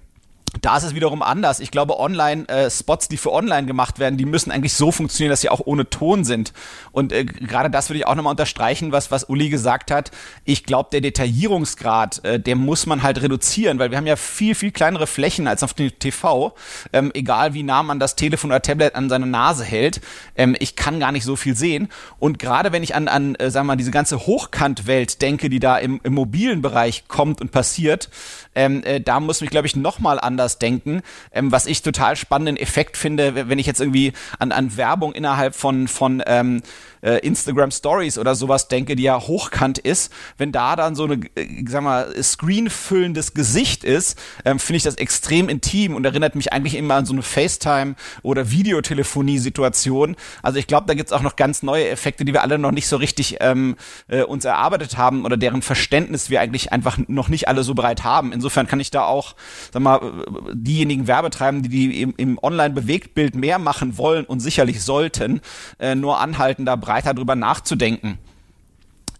da 0.59 0.75
ist 0.75 0.83
es 0.83 0.95
wiederum 0.95 1.21
anders. 1.21 1.61
Ich 1.61 1.71
glaube, 1.71 1.97
Online-Spots, 1.97 3.05
äh, 3.05 3.09
die 3.09 3.17
für 3.17 3.31
online 3.31 3.65
gemacht 3.65 3.99
werden, 3.99 4.17
die 4.17 4.25
müssen 4.25 4.51
eigentlich 4.51 4.73
so 4.73 4.91
funktionieren, 4.91 5.31
dass 5.31 5.41
sie 5.41 5.49
auch 5.49 5.61
ohne 5.63 5.89
Ton 5.89 6.25
sind. 6.25 6.51
Und 6.91 7.13
äh, 7.13 7.23
gerade 7.23 7.69
das 7.69 7.89
würde 7.89 7.99
ich 7.99 8.07
auch 8.07 8.15
nochmal 8.15 8.31
unterstreichen, 8.31 8.91
was, 8.91 9.11
was 9.11 9.23
Uli 9.23 9.49
gesagt 9.49 9.91
hat. 9.91 10.11
Ich 10.43 10.65
glaube, 10.65 10.89
der 10.91 10.99
Detaillierungsgrad, 10.99 12.25
äh, 12.25 12.39
der 12.39 12.57
muss 12.57 12.85
man 12.85 13.01
halt 13.01 13.21
reduzieren, 13.21 13.79
weil 13.79 13.91
wir 13.91 13.97
haben 13.97 14.07
ja 14.07 14.17
viel, 14.17 14.53
viel 14.53 14.71
kleinere 14.71 15.07
Flächen 15.07 15.47
als 15.47 15.63
auf 15.63 15.73
dem 15.73 15.97
TV. 15.97 16.53
Ähm, 16.91 17.11
egal 17.13 17.53
wie 17.53 17.63
nah 17.63 17.81
man 17.81 17.99
das 17.99 18.17
Telefon 18.17 18.51
oder 18.51 18.61
Tablet 18.61 18.95
an 18.95 19.09
seine 19.09 19.27
Nase 19.27 19.63
hält. 19.63 20.01
Ähm, 20.35 20.57
ich 20.59 20.75
kann 20.75 20.99
gar 20.99 21.13
nicht 21.13 21.23
so 21.23 21.37
viel 21.37 21.55
sehen. 21.55 21.87
Und 22.19 22.39
gerade 22.39 22.73
wenn 22.73 22.83
ich 22.83 22.93
an, 22.93 23.07
an 23.07 23.35
äh, 23.35 23.49
sagen 23.49 23.67
wir 23.67 23.73
mal, 23.73 23.77
diese 23.77 23.91
ganze 23.91 24.25
Hochkantwelt 24.27 25.21
denke, 25.21 25.49
die 25.49 25.59
da 25.59 25.77
im, 25.77 26.01
im 26.03 26.13
mobilen 26.13 26.61
Bereich 26.61 27.07
kommt 27.07 27.39
und 27.39 27.51
passiert, 27.51 28.09
ähm, 28.53 28.83
äh, 28.83 28.99
da 28.99 29.21
muss 29.21 29.39
mich, 29.39 29.49
glaube 29.49 29.67
ich, 29.67 29.77
nochmal 29.77 30.19
anders 30.19 30.40
denken. 30.49 31.01
Ähm, 31.31 31.51
was 31.51 31.65
ich 31.65 31.81
total 31.81 32.15
spannenden 32.15 32.57
Effekt 32.57 32.97
finde, 32.97 33.49
wenn 33.49 33.59
ich 33.59 33.65
jetzt 33.65 33.79
irgendwie 33.79 34.13
an, 34.39 34.51
an 34.51 34.77
Werbung 34.77 35.13
innerhalb 35.13 35.55
von, 35.55 35.87
von 35.87 36.23
ähm, 36.25 36.61
äh, 37.01 37.17
Instagram 37.19 37.71
Stories 37.71 38.17
oder 38.17 38.35
sowas 38.35 38.67
denke, 38.67 38.95
die 38.95 39.03
ja 39.03 39.19
hochkant 39.19 39.77
ist, 39.77 40.11
wenn 40.37 40.51
da 40.51 40.75
dann 40.75 40.95
so 40.95 41.05
eine, 41.05 41.15
äh, 41.35 41.63
sag 41.67 41.83
mal, 41.83 42.11
screenfüllendes 42.21 43.33
Gesicht 43.33 43.83
ist, 43.83 44.19
ähm, 44.45 44.59
finde 44.59 44.77
ich 44.77 44.83
das 44.83 44.95
extrem 44.95 45.49
intim 45.49 45.95
und 45.95 46.05
erinnert 46.05 46.35
mich 46.35 46.53
eigentlich 46.53 46.75
immer 46.75 46.95
an 46.95 47.05
so 47.05 47.13
eine 47.13 47.21
FaceTime- 47.21 47.95
oder 48.21 48.51
Videotelefonie-Situation. 48.51 50.15
Also 50.41 50.59
ich 50.59 50.67
glaube, 50.67 50.87
da 50.87 50.93
gibt's 50.93 51.11
auch 51.11 51.21
noch 51.21 51.35
ganz 51.35 51.63
neue 51.63 51.89
Effekte, 51.89 52.25
die 52.25 52.33
wir 52.33 52.41
alle 52.41 52.57
noch 52.57 52.71
nicht 52.71 52.87
so 52.87 52.97
richtig 52.97 53.37
ähm, 53.39 53.75
äh, 54.07 54.23
uns 54.23 54.45
erarbeitet 54.45 54.97
haben 54.97 55.25
oder 55.25 55.37
deren 55.37 55.61
Verständnis 55.61 56.29
wir 56.29 56.41
eigentlich 56.41 56.71
einfach 56.71 56.97
noch 57.07 57.29
nicht 57.29 57.47
alle 57.47 57.63
so 57.63 57.73
bereit 57.73 58.03
haben. 58.03 58.31
Insofern 58.31 58.67
kann 58.67 58.79
ich 58.79 58.91
da 58.91 59.03
auch, 59.03 59.35
sag 59.73 59.81
mal, 59.81 59.99
diejenigen 60.53 61.07
Werbetreibenden, 61.07 61.71
die, 61.71 62.01
im, 62.01 62.13
im 62.17 62.39
Online-Bewegtbild 62.41 63.35
mehr 63.35 63.59
machen 63.59 63.97
wollen 63.97 64.25
und 64.25 64.39
sicherlich 64.39 64.81
sollten, 64.81 65.41
äh, 65.79 65.95
nur 65.95 66.19
anhalten, 66.19 66.65
da 66.65 66.75
breiter 66.75 67.13
drüber 67.13 67.35
nachzudenken. 67.35 68.17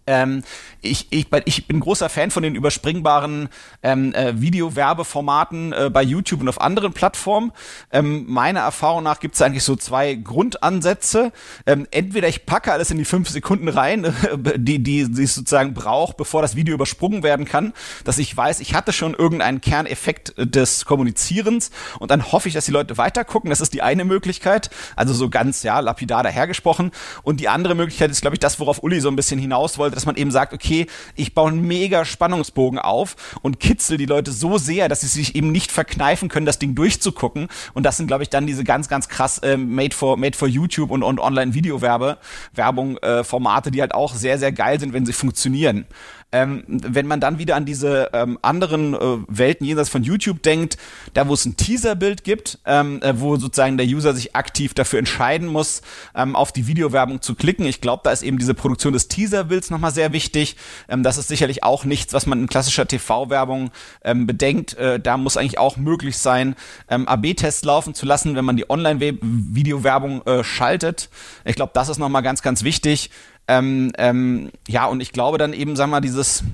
Ähm, 0.06 0.42
ich, 0.82 1.06
ich, 1.10 1.26
ich 1.44 1.66
bin 1.68 1.80
großer 1.80 2.08
Fan 2.08 2.30
von 2.30 2.42
den 2.42 2.56
überspringbaren 2.56 3.48
ähm, 3.82 4.12
äh, 4.14 4.40
Videowerbeformaten 4.40 5.72
äh, 5.72 5.90
bei 5.90 6.02
YouTube 6.02 6.40
und 6.40 6.48
auf 6.48 6.60
anderen 6.60 6.92
Plattformen. 6.92 7.52
Ähm, 7.92 8.24
meiner 8.26 8.60
Erfahrung 8.60 9.04
nach 9.04 9.20
gibt 9.20 9.36
es 9.36 9.42
eigentlich 9.42 9.62
so 9.62 9.76
zwei 9.76 10.14
Grundansätze. 10.14 11.32
Ähm, 11.66 11.86
entweder 11.92 12.28
ich 12.28 12.46
packe 12.46 12.72
alles 12.72 12.90
in 12.90 12.98
die 12.98 13.04
fünf 13.04 13.28
Sekunden 13.28 13.68
rein, 13.68 14.04
äh, 14.04 14.12
die, 14.58 14.82
die, 14.82 15.10
die 15.10 15.22
es 15.22 15.36
sozusagen 15.36 15.72
braucht, 15.72 16.16
bevor 16.16 16.42
das 16.42 16.56
Video 16.56 16.74
übersprungen 16.74 17.22
werden 17.22 17.46
kann, 17.46 17.72
dass 18.04 18.18
ich 18.18 18.36
weiß, 18.36 18.58
ich 18.58 18.74
hatte 18.74 18.92
schon 18.92 19.14
irgendeinen 19.14 19.60
Kerneffekt 19.60 20.34
des 20.36 20.84
Kommunizierens 20.84 21.70
und 22.00 22.10
dann 22.10 22.32
hoffe 22.32 22.48
ich, 22.48 22.54
dass 22.54 22.64
die 22.64 22.72
Leute 22.72 22.98
weitergucken. 22.98 23.50
Das 23.50 23.60
ist 23.60 23.72
die 23.72 23.82
eine 23.82 24.04
Möglichkeit, 24.04 24.70
also 24.96 25.14
so 25.14 25.30
ganz 25.30 25.62
ja 25.62 25.78
lapidar 25.78 26.24
dahergesprochen. 26.24 26.90
Und 27.22 27.38
die 27.38 27.48
andere 27.48 27.76
Möglichkeit 27.76 28.10
ist, 28.10 28.20
glaube 28.20 28.34
ich, 28.34 28.40
das, 28.40 28.58
worauf 28.58 28.82
Uli 28.82 29.00
so 29.00 29.08
ein 29.08 29.16
bisschen 29.16 29.38
hinaus 29.38 29.78
wollte, 29.78 29.94
dass 29.94 30.06
man 30.06 30.16
eben 30.16 30.32
sagt, 30.32 30.52
okay, 30.52 30.71
ich 31.14 31.34
baue 31.34 31.50
einen 31.50 31.66
mega 31.66 32.04
Spannungsbogen 32.04 32.78
auf 32.78 33.16
und 33.42 33.60
kitzel 33.60 33.96
die 33.96 34.06
Leute 34.06 34.32
so 34.32 34.58
sehr, 34.58 34.88
dass 34.88 35.02
sie 35.02 35.06
sich 35.06 35.34
eben 35.34 35.52
nicht 35.52 35.72
verkneifen 35.72 36.28
können, 36.28 36.46
das 36.46 36.58
Ding 36.58 36.74
durchzugucken. 36.74 37.48
Und 37.74 37.84
das 37.84 37.96
sind, 37.96 38.06
glaube 38.06 38.22
ich, 38.22 38.30
dann 38.30 38.46
diese 38.46 38.64
ganz, 38.64 38.88
ganz 38.88 39.08
krass 39.08 39.38
äh, 39.38 39.56
made 39.56 39.94
for 39.94 40.16
made 40.16 40.36
for 40.36 40.48
YouTube 40.48 40.90
und, 40.90 41.02
und 41.02 41.18
Online-Video-Werbe 41.20 42.18
Werbung 42.54 42.96
äh, 42.98 43.24
Formate, 43.24 43.70
die 43.70 43.80
halt 43.80 43.94
auch 43.94 44.14
sehr, 44.14 44.38
sehr 44.38 44.52
geil 44.52 44.80
sind, 44.80 44.92
wenn 44.92 45.06
sie 45.06 45.12
funktionieren. 45.12 45.86
Ähm, 46.32 46.64
wenn 46.66 47.06
man 47.06 47.20
dann 47.20 47.38
wieder 47.38 47.56
an 47.56 47.64
diese 47.64 48.10
ähm, 48.12 48.38
anderen 48.42 48.94
äh, 48.94 48.98
Welten 49.28 49.66
jenseits 49.66 49.90
von 49.90 50.02
YouTube 50.02 50.42
denkt, 50.42 50.78
da 51.14 51.28
wo 51.28 51.34
es 51.34 51.44
ein 51.44 51.56
Teaserbild 51.56 52.24
gibt, 52.24 52.58
ähm, 52.64 53.00
äh, 53.02 53.20
wo 53.20 53.36
sozusagen 53.36 53.76
der 53.76 53.86
User 53.86 54.14
sich 54.14 54.34
aktiv 54.34 54.74
dafür 54.74 54.98
entscheiden 54.98 55.46
muss, 55.46 55.82
ähm, 56.14 56.34
auf 56.34 56.52
die 56.52 56.66
Videowerbung 56.66 57.20
zu 57.20 57.34
klicken. 57.34 57.66
Ich 57.66 57.80
glaube, 57.80 58.02
da 58.04 58.10
ist 58.10 58.22
eben 58.22 58.38
diese 58.38 58.54
Produktion 58.54 58.92
des 58.92 59.08
Teaserbilds 59.08 59.70
nochmal 59.70 59.92
sehr 59.92 60.12
wichtig. 60.12 60.56
Ähm, 60.88 61.02
das 61.02 61.18
ist 61.18 61.28
sicherlich 61.28 61.62
auch 61.62 61.84
nichts, 61.84 62.12
was 62.12 62.26
man 62.26 62.40
in 62.40 62.46
klassischer 62.48 62.88
TV-Werbung 62.88 63.70
ähm, 64.02 64.26
bedenkt. 64.26 64.74
Äh, 64.74 65.00
da 65.00 65.16
muss 65.16 65.36
eigentlich 65.36 65.58
auch 65.58 65.76
möglich 65.76 66.16
sein, 66.18 66.54
AB-Tests 66.88 67.64
laufen 67.64 67.94
zu 67.94 68.06
lassen, 68.06 68.36
wenn 68.36 68.44
man 68.44 68.56
die 68.56 68.68
Online-Videowerbung 68.68 70.26
äh, 70.26 70.44
schaltet. 70.44 71.08
Ich 71.44 71.56
glaube, 71.56 71.72
das 71.74 71.88
ist 71.88 71.98
nochmal 71.98 72.22
ganz, 72.22 72.42
ganz 72.42 72.64
wichtig. 72.64 73.10
Ähm, 73.48 73.92
ähm, 73.98 74.50
ja, 74.68 74.86
und 74.86 75.00
ich 75.00 75.12
glaube 75.12 75.38
dann 75.38 75.52
eben, 75.52 75.76
sag 75.76 75.88
mal, 75.88 76.00
dieses 76.00 76.44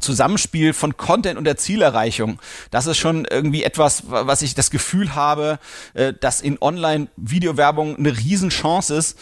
Zusammenspiel 0.00 0.72
von 0.72 0.96
Content 0.96 1.38
und 1.38 1.44
der 1.44 1.56
Zielerreichung. 1.56 2.38
Das 2.70 2.86
ist 2.86 2.98
schon 2.98 3.26
irgendwie 3.30 3.62
etwas, 3.62 4.04
was 4.06 4.42
ich 4.42 4.54
das 4.54 4.70
Gefühl 4.70 5.14
habe, 5.14 5.58
äh, 5.94 6.12
dass 6.12 6.40
in 6.40 6.58
Online-Videowerbung 6.60 7.96
eine 7.96 8.16
Riesenchance 8.16 8.94
ist, 8.94 9.18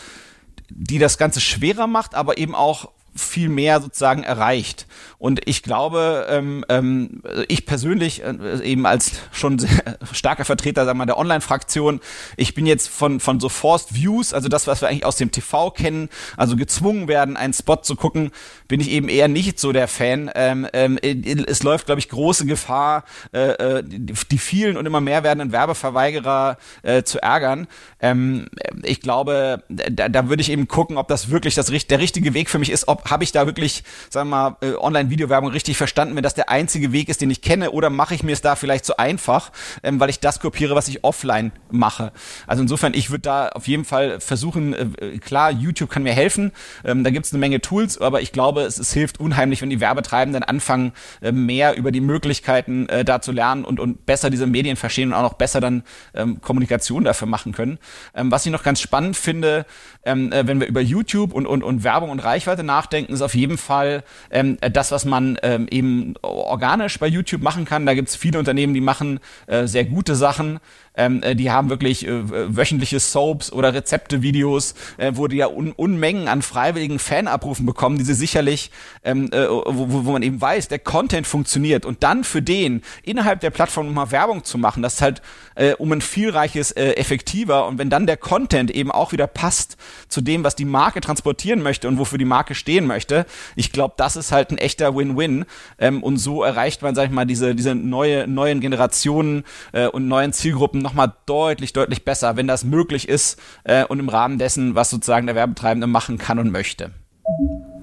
die 0.68 0.98
das 0.98 1.18
Ganze 1.18 1.40
schwerer 1.40 1.86
macht, 1.86 2.14
aber 2.14 2.38
eben 2.38 2.54
auch 2.54 2.90
viel 3.14 3.48
mehr 3.50 3.80
sozusagen 3.80 4.22
erreicht. 4.22 4.86
Und 5.22 5.42
ich 5.44 5.62
glaube, 5.62 6.26
ähm, 6.30 6.64
ähm, 6.68 7.22
ich 7.46 7.64
persönlich 7.64 8.24
äh, 8.24 8.60
eben 8.64 8.86
als 8.86 9.12
schon 9.30 9.56
sehr 9.60 9.70
starker 10.12 10.44
Vertreter 10.44 10.84
sagen 10.84 10.98
wir, 10.98 11.06
der 11.06 11.16
Online-Fraktion, 11.16 12.00
ich 12.36 12.54
bin 12.54 12.66
jetzt 12.66 12.88
von, 12.88 13.20
von 13.20 13.38
so 13.38 13.48
Forced 13.48 13.94
Views, 13.94 14.34
also 14.34 14.48
das, 14.48 14.66
was 14.66 14.80
wir 14.80 14.88
eigentlich 14.88 15.06
aus 15.06 15.18
dem 15.18 15.30
TV 15.30 15.70
kennen, 15.70 16.08
also 16.36 16.56
gezwungen 16.56 17.06
werden, 17.06 17.36
einen 17.36 17.52
Spot 17.52 17.76
zu 17.76 17.94
gucken, 17.94 18.32
bin 18.66 18.80
ich 18.80 18.90
eben 18.90 19.08
eher 19.08 19.28
nicht 19.28 19.60
so 19.60 19.70
der 19.70 19.86
Fan. 19.86 20.28
Ähm, 20.34 20.66
ähm, 20.72 20.98
es 21.00 21.62
läuft, 21.62 21.86
glaube 21.86 22.00
ich, 22.00 22.08
große 22.08 22.44
Gefahr, 22.44 23.04
äh, 23.32 23.78
äh, 23.78 23.84
die, 23.84 24.14
die 24.28 24.38
vielen 24.38 24.76
und 24.76 24.86
immer 24.86 25.00
mehr 25.00 25.22
werdenden 25.22 25.52
Werbeverweigerer 25.52 26.58
äh, 26.82 27.04
zu 27.04 27.22
ärgern. 27.22 27.68
Ähm, 28.00 28.48
ich 28.82 29.00
glaube, 29.00 29.62
da, 29.68 30.08
da 30.08 30.28
würde 30.28 30.40
ich 30.40 30.50
eben 30.50 30.66
gucken, 30.66 30.96
ob 30.96 31.06
das 31.06 31.30
wirklich 31.30 31.54
das, 31.54 31.66
der 31.66 32.00
richtige 32.00 32.34
Weg 32.34 32.50
für 32.50 32.58
mich 32.58 32.72
ist, 32.72 32.88
ob 32.88 33.08
habe 33.08 33.22
ich 33.22 33.30
da 33.30 33.46
wirklich, 33.46 33.84
sagen 34.10 34.28
wir 34.30 34.50
mal, 34.50 34.56
äh, 34.62 34.74
Online-Videowerbung 35.12 35.50
richtig 35.50 35.76
verstanden, 35.76 36.16
wenn 36.16 36.22
das 36.22 36.34
der 36.34 36.48
einzige 36.48 36.92
Weg 36.92 37.08
ist, 37.08 37.20
den 37.20 37.30
ich 37.30 37.42
kenne, 37.42 37.70
oder 37.70 37.90
mache 37.90 38.14
ich 38.14 38.22
mir 38.22 38.32
es 38.32 38.40
da 38.40 38.56
vielleicht 38.56 38.84
zu 38.84 38.96
einfach, 38.98 39.52
ähm, 39.82 40.00
weil 40.00 40.10
ich 40.10 40.20
das 40.20 40.40
kopiere, 40.40 40.74
was 40.74 40.88
ich 40.88 41.04
offline 41.04 41.52
mache. 41.70 42.12
Also 42.46 42.62
insofern, 42.62 42.94
ich 42.94 43.10
würde 43.10 43.22
da 43.22 43.48
auf 43.48 43.68
jeden 43.68 43.84
Fall 43.84 44.20
versuchen, 44.20 44.74
äh, 44.74 45.18
klar, 45.18 45.50
YouTube 45.50 45.90
kann 45.90 46.02
mir 46.02 46.12
helfen, 46.12 46.52
ähm, 46.84 47.04
da 47.04 47.10
gibt 47.10 47.26
es 47.26 47.32
eine 47.32 47.40
Menge 47.40 47.60
Tools, 47.60 47.98
aber 47.98 48.22
ich 48.22 48.32
glaube, 48.32 48.62
es, 48.62 48.78
es 48.78 48.92
hilft 48.92 49.20
unheimlich, 49.20 49.62
wenn 49.62 49.70
die 49.70 49.80
Werbetreibenden 49.80 50.42
anfangen, 50.42 50.92
äh, 51.20 51.32
mehr 51.32 51.76
über 51.76 51.92
die 51.92 52.00
Möglichkeiten 52.00 52.88
äh, 52.88 53.04
da 53.04 53.20
zu 53.20 53.32
lernen 53.32 53.64
und, 53.64 53.80
und 53.80 54.06
besser 54.06 54.30
diese 54.30 54.46
Medien 54.46 54.76
verstehen 54.76 55.10
und 55.10 55.14
auch 55.14 55.22
noch 55.22 55.34
besser 55.34 55.60
dann 55.60 55.82
ähm, 56.14 56.40
Kommunikation 56.40 57.04
dafür 57.04 57.28
machen 57.28 57.52
können. 57.52 57.78
Ähm, 58.14 58.30
was 58.30 58.46
ich 58.46 58.52
noch 58.52 58.62
ganz 58.62 58.80
spannend 58.80 59.16
finde, 59.16 59.66
ähm, 60.04 60.32
äh, 60.32 60.46
wenn 60.46 60.60
wir 60.60 60.66
über 60.66 60.80
YouTube 60.80 61.34
und, 61.34 61.46
und, 61.46 61.62
und 61.62 61.84
Werbung 61.84 62.10
und 62.10 62.20
Reichweite 62.20 62.62
nachdenken, 62.62 63.12
ist 63.12 63.22
auf 63.22 63.34
jeden 63.34 63.58
Fall 63.58 64.04
ähm, 64.30 64.58
das, 64.72 64.90
was 64.90 65.01
man 65.04 65.38
ähm, 65.42 65.66
eben 65.70 66.14
organisch 66.22 66.98
bei 66.98 67.06
YouTube 67.06 67.42
machen 67.42 67.64
kann. 67.64 67.86
Da 67.86 67.94
gibt 67.94 68.08
es 68.08 68.16
viele 68.16 68.38
Unternehmen, 68.38 68.74
die 68.74 68.80
machen 68.80 69.20
äh, 69.46 69.66
sehr 69.66 69.84
gute 69.84 70.14
Sachen. 70.14 70.60
Ähm, 70.94 71.22
äh, 71.22 71.34
die 71.34 71.50
haben 71.50 71.70
wirklich 71.70 72.06
äh, 72.06 72.56
wöchentliche 72.56 73.00
Soaps 73.00 73.50
oder 73.50 73.72
Rezepte-Videos, 73.72 74.74
äh, 74.98 75.12
wo 75.14 75.26
die 75.26 75.38
ja 75.38 75.48
Un 75.48 75.72
Unmengen 75.72 76.28
an 76.28 76.42
freiwilligen 76.42 76.98
Fanabrufen 76.98 77.64
bekommen, 77.64 77.96
die 77.96 78.04
sie 78.04 78.14
sicherlich, 78.14 78.70
ähm, 79.02 79.30
äh, 79.32 79.48
wo, 79.48 80.04
wo 80.04 80.12
man 80.12 80.22
eben 80.22 80.40
weiß, 80.40 80.68
der 80.68 80.78
Content 80.78 81.26
funktioniert 81.26 81.86
und 81.86 82.02
dann 82.02 82.24
für 82.24 82.42
den 82.42 82.82
innerhalb 83.02 83.40
der 83.40 83.50
Plattform 83.50 83.86
nochmal 83.86 84.10
Werbung 84.10 84.44
zu 84.44 84.58
machen, 84.58 84.82
das 84.82 84.94
ist 84.94 85.02
halt 85.02 85.22
äh, 85.54 85.72
um 85.74 85.90
ein 85.92 86.02
vielreiches 86.02 86.72
äh, 86.72 86.92
effektiver 86.92 87.66
und 87.66 87.78
wenn 87.78 87.88
dann 87.88 88.06
der 88.06 88.18
Content 88.18 88.70
eben 88.70 88.90
auch 88.90 89.12
wieder 89.12 89.26
passt 89.26 89.78
zu 90.08 90.20
dem, 90.20 90.44
was 90.44 90.56
die 90.56 90.66
Marke 90.66 91.00
transportieren 91.00 91.62
möchte 91.62 91.88
und 91.88 91.98
wofür 91.98 92.18
die 92.18 92.26
Marke 92.26 92.54
stehen 92.54 92.86
möchte, 92.86 93.24
ich 93.56 93.72
glaube, 93.72 93.94
das 93.96 94.16
ist 94.16 94.30
halt 94.30 94.50
ein 94.50 94.58
echter 94.58 94.91
Win-Win 94.94 95.44
ähm, 95.78 96.02
und 96.02 96.16
so 96.18 96.42
erreicht 96.42 96.82
man, 96.82 96.94
sag 96.94 97.06
ich 97.06 97.10
mal, 97.10 97.26
diese, 97.26 97.54
diese 97.54 97.74
neue, 97.74 98.26
neuen 98.26 98.60
Generationen 98.60 99.44
äh, 99.72 99.86
und 99.86 100.08
neuen 100.08 100.32
Zielgruppen 100.32 100.82
nochmal 100.82 101.12
deutlich, 101.26 101.72
deutlich 101.72 102.04
besser, 102.04 102.36
wenn 102.36 102.46
das 102.46 102.64
möglich 102.64 103.08
ist 103.08 103.38
äh, 103.64 103.84
und 103.84 104.00
im 104.00 104.08
Rahmen 104.08 104.38
dessen, 104.38 104.74
was 104.74 104.90
sozusagen 104.90 105.26
der 105.26 105.36
Werbetreibende 105.36 105.86
machen 105.86 106.18
kann 106.18 106.38
und 106.38 106.50
möchte. 106.50 106.90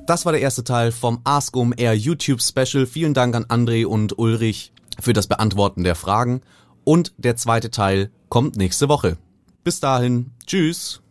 Das 0.06 0.26
war 0.26 0.32
der 0.32 0.42
erste 0.42 0.64
Teil 0.64 0.92
vom 0.92 1.22
Ask 1.24 1.56
Um 1.56 1.74
Air 1.76 1.94
YouTube 1.94 2.42
Special. 2.42 2.86
Vielen 2.86 3.14
Dank 3.14 3.36
an 3.36 3.46
André 3.46 3.86
und 3.86 4.18
Ulrich 4.18 4.74
für 5.00 5.14
das 5.14 5.28
Beantworten 5.28 5.84
der 5.84 5.96
Fragen. 5.96 6.42
Und 6.84 7.14
der 7.18 7.36
zweite 7.36 7.70
Teil 7.70 8.10
kommt 8.28 8.56
nächste 8.56 8.90
Woche. 8.90 9.18
Bis 9.64 9.80
dahin, 9.80 10.32
tschüss. 10.48 11.02